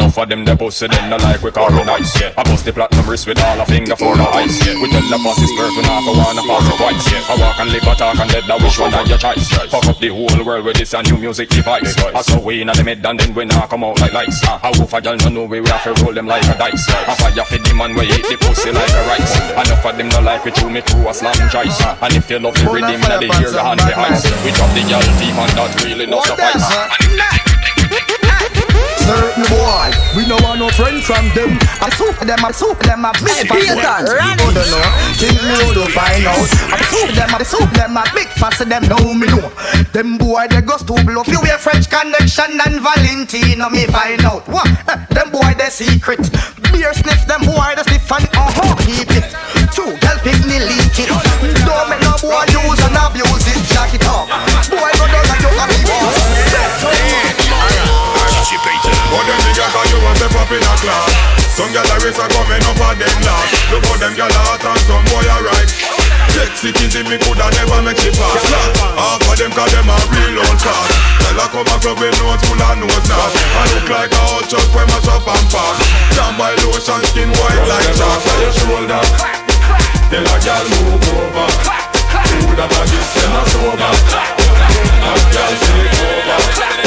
[0.00, 2.32] Enough of them, they pussy, them not like we call it nice, yeah.
[2.36, 4.74] I bust the platinum wrist with all a finger for the ice, yeah.
[4.80, 7.30] We tell the boss it's perfect, half a wanna pass it twice, yeah.
[7.30, 9.48] I walk and live, I talk and let the wish one of your choice.
[9.70, 11.94] Fuck up the whole world with this a new music device.
[11.98, 14.42] I saw we in the mid and then we now come out like lights.
[14.42, 16.56] Uh, how if a girl no know we, we have to roll them like a
[16.58, 16.88] dice.
[16.88, 19.36] I fire for the man we eat the pussy like a rice.
[19.52, 21.80] Enough of them no like we chew me through a slam jice.
[22.02, 24.16] And if you love the rhythm, now they hear the hand behind.
[24.42, 27.39] We drop the girl team and that really not suffice.
[29.10, 31.58] Certain boy, we no want no friends from them.
[31.82, 33.82] I soup them, I soup them, I big fast them.
[34.38, 34.86] People don't know,
[35.18, 36.46] me how to find out.
[36.70, 38.82] I soup them, I soup them, I big fast them.
[38.86, 39.50] Know me know.
[39.90, 41.26] Them boy they go to bluff.
[41.26, 44.46] You wear French connection and Valentino me find out.
[44.46, 44.68] What?
[44.86, 46.22] Eh, Them boy they secret.
[46.70, 49.26] Beer sniff them boy they sniff and uh huh keep it.
[49.74, 51.10] Two girl pick me leak it.
[60.50, 61.06] Pop in a class.
[61.54, 63.50] Some gyal a race a coming up a them last.
[63.70, 65.70] Look how them gyal a hot and some boy a right.
[66.34, 68.42] Sexy kizzy me coulda never make she pass.
[68.98, 70.90] Half of them 'cause them a real old fast.
[71.22, 73.30] Tell her come a club with nose full of nose knot.
[73.30, 75.78] I look like a hot chuck when mash up and pass.
[76.14, 78.26] Jam by lotion, skin white like chalk.
[78.30, 79.02] On your shoulder.
[80.10, 81.48] Tell a gyal move over.
[82.30, 83.92] Who that a this them a sober?
[85.02, 86.79] That gyal take over.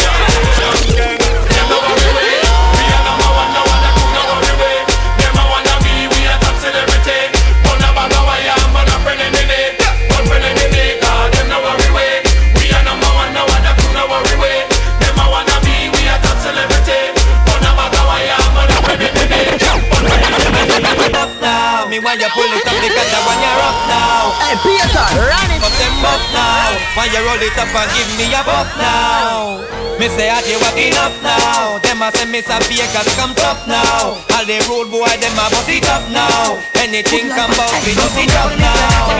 [21.93, 24.33] Me when you pull it up because I want you rough now.
[24.41, 25.61] Hey, Peter, run it.
[25.61, 26.73] But them up now.
[26.97, 29.61] When you roll it up and give me a buff now.
[30.01, 31.77] Me say I you walking up now.
[31.85, 34.17] Them a say Miss Vegas come tough now.
[34.33, 36.57] All the road boy them a bust it up now.
[36.81, 39.13] Anything come bout we bust it up now.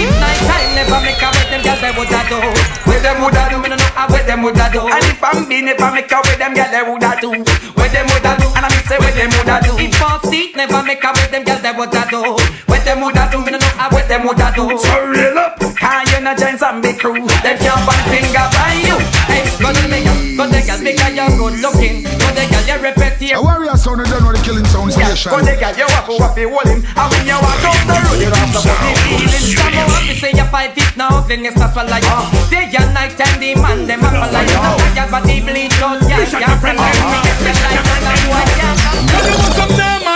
[0.00, 2.40] In my time, never make a with them girls they woulda do.
[2.88, 4.80] Where them woulda do, me no know how where them woulda do.
[4.88, 7.30] And if I'm being, if I make a with them girls they woulda do.
[10.20, 12.20] False teeth, never make a with them girls they woulda do.
[12.66, 14.78] Where them woulda do, me no know where them woulda do.
[14.78, 17.14] So real up, can you no join some big crew?
[17.14, 18.96] Them can't one finger by you.
[19.28, 22.04] Hey, go to the girl, go to the girl, because you're good looking.
[22.04, 23.36] Go to the girl, you repeat here.
[23.36, 25.30] A warrior sound, you don't know the killing sound station.
[25.32, 26.80] Go to the girl, you waffle waffle hold him.
[26.84, 29.56] And when you walk up the road, you have to put the feeling.
[29.56, 32.20] Some of us say you're five feet now, cleanness that's what like you.
[32.50, 34.60] Day and night and the man them up like you.
[34.60, 36.56] Not your body bleach out, yeah, yeah.
[36.60, 38.79] Them we get the light and the boy, yeah.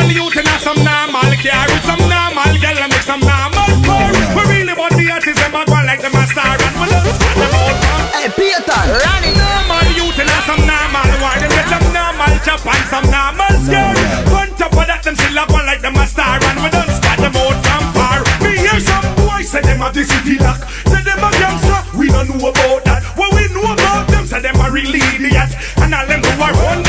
[0.05, 3.07] You want some normal youth and some normal car with some normal girl and make
[3.07, 4.13] some normal car.
[4.37, 7.09] We really want the artists them a go like them a star and we love
[7.09, 7.75] them all.
[8.13, 9.35] Hey, Peter, run it.
[9.35, 11.35] Normal youth and some normal war.
[11.41, 13.97] Them get some normal chop and some normal skirt.
[14.29, 16.93] On top of that, them still a go like them a star and we don't
[16.93, 18.21] spot them out from far.
[18.45, 20.61] Me hear some boys say them a the city lock.
[20.85, 23.03] Say them a gangster, we don't know about that.
[23.17, 25.51] What we know about them, say them a really idiot.
[25.81, 26.84] And all them who are run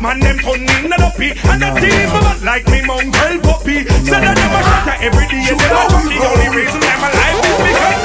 [0.00, 4.16] man them turn in the duppy And the team bad like me mongrel puppy So
[4.16, 7.58] that them a shot every day They a talk the only reason I'm alive is
[7.68, 8.00] because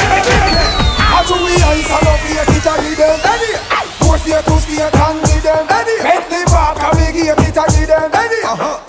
[1.00, 3.52] How do we ice and up here, kita give them Any
[4.04, 7.88] Four fear, two fear, can give them Any Bentley park, a big here, kita give
[7.88, 8.40] them Any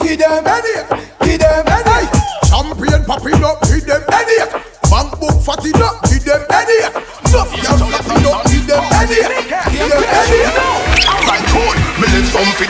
[0.03, 0.75] Give them, any
[1.23, 2.27] Give them, any
[2.57, 4.49] Champion popping up, give them headache.
[4.89, 6.95] Bank book fatty up, give them headache.
[7.29, 9.51] Nuff girl popping up, give them headache.
[9.75, 10.57] Give them headache.
[11.05, 11.77] Alright, good.
[12.01, 12.67] Me live some fi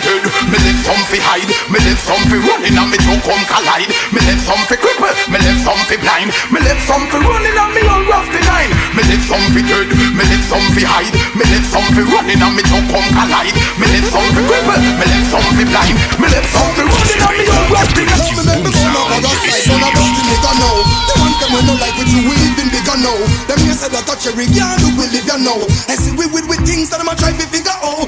[1.17, 3.89] fi hide, me live some fi running and me two come collide.
[4.13, 7.57] Me live some fi cripple, me live some fi blind, me live some fi running
[7.57, 8.69] and me all rough the nine.
[8.93, 12.41] Me live some fi dead, me live some fi hide, me live some fi running
[12.41, 13.57] and me two come collide.
[13.81, 17.21] Me live some fi cripple, me live some fi blind, me live some fi running
[17.25, 18.37] and me all rough the nine.
[18.37, 20.77] Me make me come up other side, so now don't think nigga know.
[21.09, 23.17] The ones them we no like with you, we even bigger know.
[23.49, 25.65] Them here say that touch every girl who will live you know.
[25.89, 28.06] And see we with with things that them a try to figure out.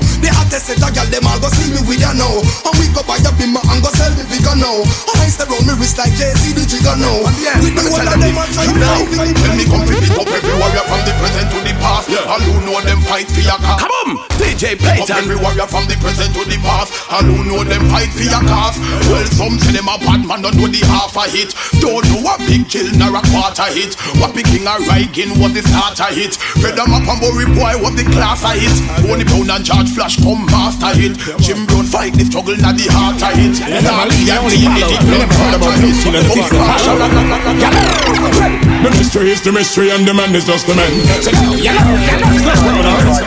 [0.69, 2.45] The hottest set a girl them all go see me with you know.
[2.45, 4.85] And we go buy a bimmer and go sell me figure know.
[5.17, 7.25] I stay round me wrist like Jay-Z the jigger know.
[7.25, 10.13] With me all of them a try to live in When me come fi pick
[10.13, 13.41] up every warrior from the present to the past All who know them fight for
[13.41, 14.09] your cause Come on,
[14.59, 18.11] DJ up every warrior from the present to the past All who know them fight
[18.11, 18.75] for your cause
[19.07, 21.55] Well, some say them a bad man, don't know the half a hit.
[21.79, 23.95] Don't know a big kill nor a quarter hit.
[24.19, 26.35] What big king a Riking was the starter hit.
[26.59, 28.75] Fred them up and Burry boy was the class a hit.
[29.07, 32.91] Tony Brown and George Flash come master hit Jim Brown fight the struggle not the
[32.91, 33.63] heart a hit.
[33.63, 35.07] Now the empty it, it,
[38.59, 40.91] The mystery is the mystery and the man is just the man.
[41.23, 42.29] Say, yellow, yellow,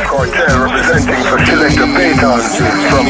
[0.08, 2.39] Kartel representing for Selector Payton
[2.89, 3.08] from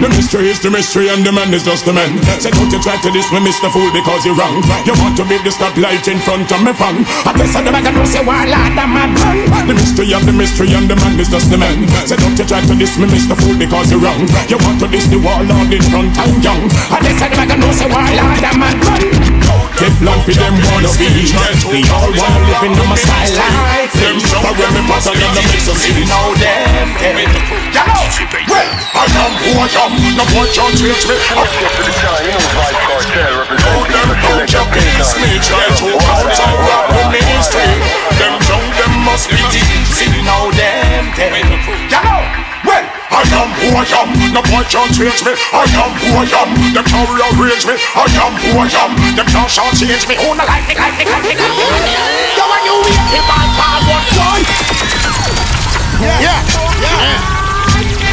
[0.00, 2.16] The mystery is the mystery and the man is just the man.
[2.40, 3.68] Say don't you try to diss me, Mr.
[3.68, 4.64] Fool, because you're wrong.
[4.88, 7.04] You want to be the stoplight in front of me fan.
[7.28, 9.12] I guess I never can say why lad the man.
[9.68, 11.84] The mystery of the mystery and the man is just the man.
[12.08, 13.36] Say don't you try to diss me, Mr.
[13.36, 14.24] Fool, because you're wrong.
[14.48, 16.64] You want to diss the warlord in front I'm young.
[16.88, 19.39] I guess I never can say why lad the man.
[19.80, 21.08] Teflon for them wanna be
[21.72, 23.32] We all wanna live in my style.
[23.32, 26.04] like this But when me pass on them, they make some city.
[26.04, 26.94] now them
[28.50, 31.92] Well, I am who I am No boy can't change me I feel to the
[32.20, 36.84] you know Vybz Kartel representing them don't you please me Try to count and rob
[36.92, 37.70] the ministry
[38.20, 42.09] Them young, them must be easy now them them
[43.10, 45.34] I am who I am, no boy can't change me.
[45.34, 47.74] I am who I am, them can't rearrange me.
[47.74, 50.14] I am who I am, them can't shortchange me.
[50.14, 51.94] Who no like me, like me, like me, like me
[52.38, 54.40] Yo, when you wait, the ball forward, boy
[56.06, 56.38] Yeah, yeah,
[56.78, 57.18] yeah.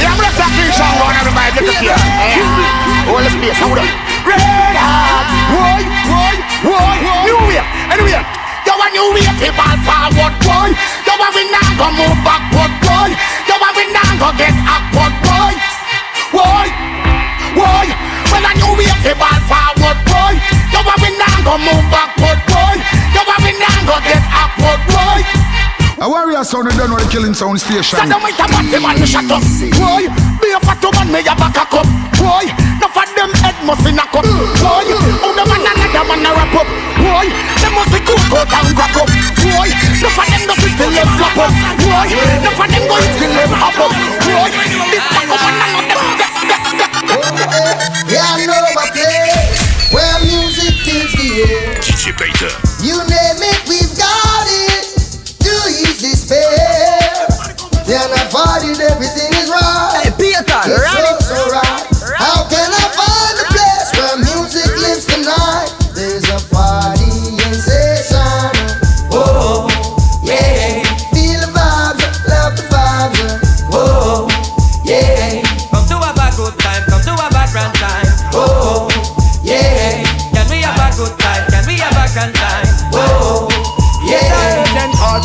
[0.02, 1.94] Yeah, I'm gonna start playing song on everybody, get here.
[1.94, 3.86] Yeah, hold the space, hold up
[4.26, 6.36] Red hot, boy, boy,
[6.74, 7.62] boy New way,
[7.94, 8.47] anyway
[8.78, 10.70] When you wait, the ball forward, boy
[11.06, 13.10] Yo, when we not go move backward, boy
[13.50, 15.54] Yo, when we not go get awkward, boy
[16.32, 16.68] Boy,
[17.58, 17.88] boy
[18.32, 20.34] When I knew we the ball forward, boy
[20.72, 22.76] Yo, when we not go move backward, boy
[23.18, 25.47] Yo, when we not go get awkward, boy
[25.98, 27.98] A warrior sound, you don't the killing sound station.
[27.98, 29.42] Say them with a batty man, me shut up.
[29.82, 30.06] Boy,
[30.38, 31.90] be a fat man, me a back a cup.
[32.22, 32.46] Boy,
[32.78, 36.30] no for them head must be knock up Boy, oh the man another man a
[36.38, 36.70] wrap up.
[37.02, 39.10] Boy, them must be cook out and crack up.
[39.42, 41.50] Boy, no for them no fit till them flap up.
[41.82, 42.10] Boy,
[42.46, 43.92] no for them go eat till them hop up.
[44.22, 44.54] Boy,
[44.94, 45.98] this back up and none of them.
[46.14, 46.94] Get, get, get
[48.06, 51.74] Yeah, I know a place where music fills the air.
[51.82, 52.54] DJ Payton.
[52.86, 53.87] You name it, we've
[58.38, 59.17] I it, everything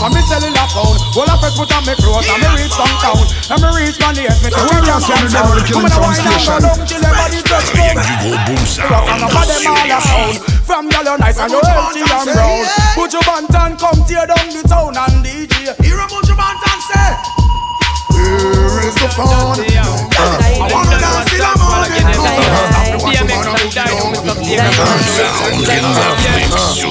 [0.02, 0.98] Then for me cellular phone.
[1.14, 3.22] Well, I first put on me clothes and me reach some town.
[3.54, 5.54] And me reach one day, me say, where you from town?
[5.62, 8.58] Come on, wine and go down till everybody touch Rien que du gros boom
[8.90, 10.42] Rock and up them all a sound.
[10.66, 12.66] From girl you nice and you healthy and brown.
[12.98, 15.70] Put your bantan, come tear down the town and DJ.
[15.86, 17.14] Hear about your bantan say.
[18.18, 19.54] Here is the fun.
[19.54, 19.86] Uh,
[20.18, 22.02] I wanna dance till the uh, morning.
[22.02, 22.82] Uh,
[25.14, 26.90] sound in the mix sur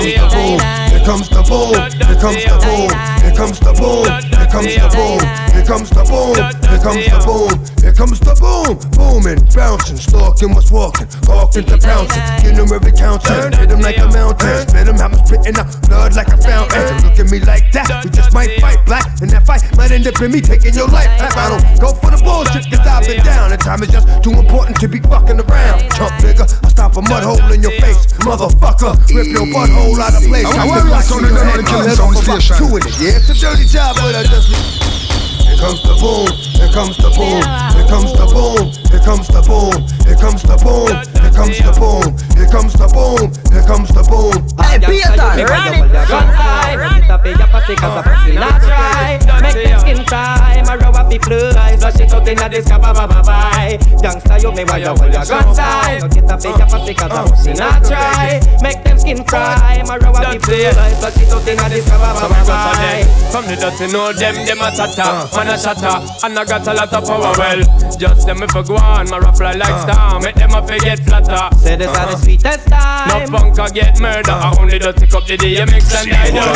[0.00, 0.82] Énergie.
[1.02, 2.86] Because the mood, comes the boom.
[3.18, 3.74] Here comes the boom.
[3.74, 4.06] Here comes the boom.
[4.30, 5.18] Here comes the boom.
[5.50, 6.38] Here comes the boom.
[6.62, 7.18] Here comes the boom.
[7.18, 7.52] Here comes the boom.
[7.82, 8.78] Here comes the boom.
[8.94, 12.22] Booming, bouncing, stalking, what's walking, walking to pouncing.
[12.46, 13.50] You know every counter.
[13.58, 14.62] Hit him like a mountain.
[14.70, 17.02] Spit him, I'm spitting out blood like a fountain.
[17.02, 18.06] Look at me like that.
[18.06, 20.86] We just might fight black, and that fight might end up in me taking your
[20.86, 21.10] life.
[21.18, 23.50] I don't go for the bullshit, cause I've been down.
[23.50, 25.90] And time is just too important to be fucking around.
[25.98, 28.06] Chump nigga, I stop a mud hole in your face.
[28.22, 30.46] Motherfucker, rip your butthole out of place.
[30.46, 32.56] I want to sound the the killing sound station.
[32.56, 35.11] Doing it, yeah, it's a dirty job, but I just.
[35.52, 37.44] Here comes the boom, here comes the boom,
[37.76, 39.76] here comes the boom, here comes the boom,
[40.08, 40.88] here comes the boom,
[41.20, 44.32] here comes the boom, here comes the boom, here comes the boom.
[44.58, 46.72] Hey, Peter, run it, run high.
[46.72, 49.20] Get up in your pussy 'cause the pussy not dry.
[49.42, 50.62] Make them skin cry.
[50.66, 51.76] My rubber be fly.
[51.76, 53.78] Flush it out inna the sky, bye bye bye bye.
[54.02, 56.00] Youngster, you me why you hold your gun tight.
[56.00, 58.40] So get up in your pussy 'cause the pussy not dry.
[58.62, 59.82] Make them skin cry.
[59.86, 60.90] My rubber be fly.
[60.98, 63.04] Flush it out inna the sky, bye bye bye bye.
[63.30, 66.74] From the dirty know them, them a tata, man a shatter, and I got a
[66.74, 67.34] lot of power.
[67.36, 67.62] Well,
[67.98, 69.82] just them if I go on, my rap fly like uh.
[69.82, 71.56] star, make them a forget flatter.
[71.58, 72.16] Say this are the uh-huh.
[72.16, 73.08] sweetest time.
[73.08, 76.52] No bunker get murder, I only don't take up the DMX and I don't.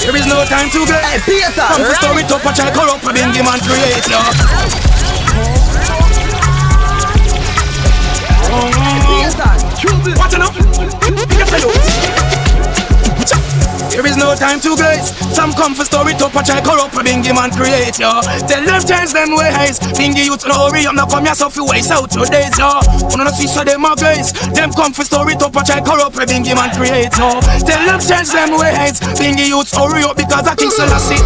[0.00, 1.04] There is no time to get.
[1.04, 4.18] Hey, Peter, Come to store it up, watch I corrupt, a bingy man create, yo.
[10.18, 10.40] Watch it
[12.14, 12.19] up.
[13.90, 15.10] There is no time to glaze.
[15.34, 18.22] Some come for story to watch I corrupt a bingy man create, yo.
[18.46, 19.82] Tell them change them ways.
[19.98, 22.78] Bingy youth no hurry up, now come so few ways out your days, yo.
[23.10, 24.30] Wanna see so them a glaze.
[24.54, 27.42] Them come for story to watch I corrupt a bingy man create, yo.
[27.66, 29.02] Tell them change them ways.
[29.18, 31.18] Bingy youth hurry up because I King Selassie.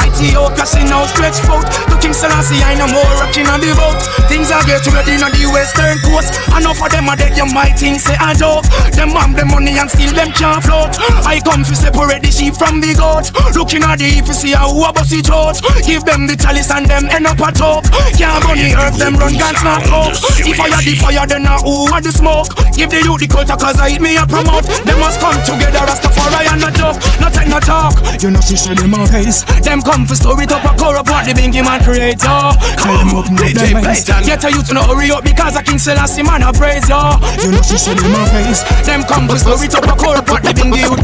[0.00, 1.68] Ethiopia see now stretch out.
[1.92, 4.00] To King Selassie I no more rocking on the boat.
[4.32, 6.32] Things are get ready on the western coast.
[6.56, 8.64] Enough of them are dead, you might think say a joke.
[8.96, 10.96] Them have the money and still them can't float.
[11.28, 13.34] I come to separate the sheep from the goat.
[13.56, 15.58] Looking at the if you see how a bust it out.
[15.82, 17.84] Give them the chalice and them end up a top.
[18.14, 20.14] Can't the earth, them run guns not up.
[20.42, 22.54] If I had the fire, then I who are the smoke.
[22.76, 24.64] Give the youth the culture cause I hit me a promote.
[24.86, 26.98] Them must come together, Rastafari and not joke.
[27.18, 27.98] Not take no talk.
[28.22, 29.42] You know, see, say them a face.
[29.64, 32.54] Them come for story it up a corrupt what the bingy man create, yo.
[32.78, 34.04] Tell them open up them eyes.
[34.04, 37.18] Get a youth to know hurry up because a King Selassie man a praise, yo.
[37.42, 38.62] You know, see, say them a face.
[38.86, 41.02] Them come for story it up a corrupt what the bingy youth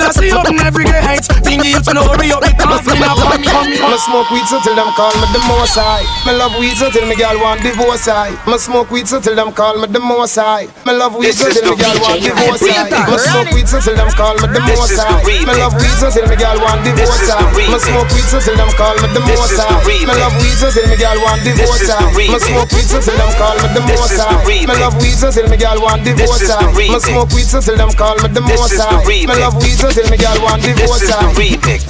[0.00, 0.36] create, yo.
[0.36, 1.26] Selassie open every gate.
[1.46, 3.90] Bingy youth to know hurry up because me not come, come, come.
[3.90, 6.04] Me smoke weed so till them call me the most high.
[6.26, 8.34] Me love weed so till me girl want divorce high.
[8.46, 10.66] Me smoke weed so till them call me the most high.
[10.84, 13.06] Me love weed so till me girl want divorce high.
[13.06, 15.22] Me smoke weed so till them call me the most high.
[15.24, 17.46] Me love weed so till me girl want divorce high.
[17.56, 19.80] Me smoke weed so till them call me the most high.
[19.86, 22.10] Me love weed so till me girl want divorce high.
[22.12, 24.44] Me smoke weed so till them call me the most high.
[24.44, 26.74] Me love weed so till me girl want divorce high.
[26.74, 29.00] Me smoke weed so till them call me the most high.
[29.06, 31.32] Me love weed so till me girl want divorce high.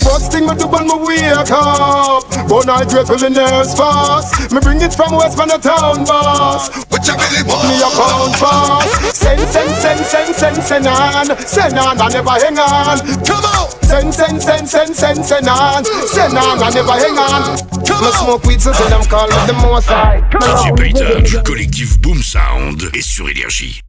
[0.05, 4.53] First thing me do when me wake up, but I drip in the nerves fast.
[4.53, 6.69] Me bring it from West Van the town boss.
[6.93, 9.17] Which I really want me a pound fast.
[9.17, 12.99] Send, send, send, send, send, send on, send on, I never hang on.
[13.25, 13.71] Come on.
[13.87, 17.57] Send, send, send, send, send, send on, send on, I never hang on.
[18.03, 20.21] Me smoke weed so till them call me the most high.
[20.41, 23.81] DJ Payton du collectif Boom Sound est sur Énergie.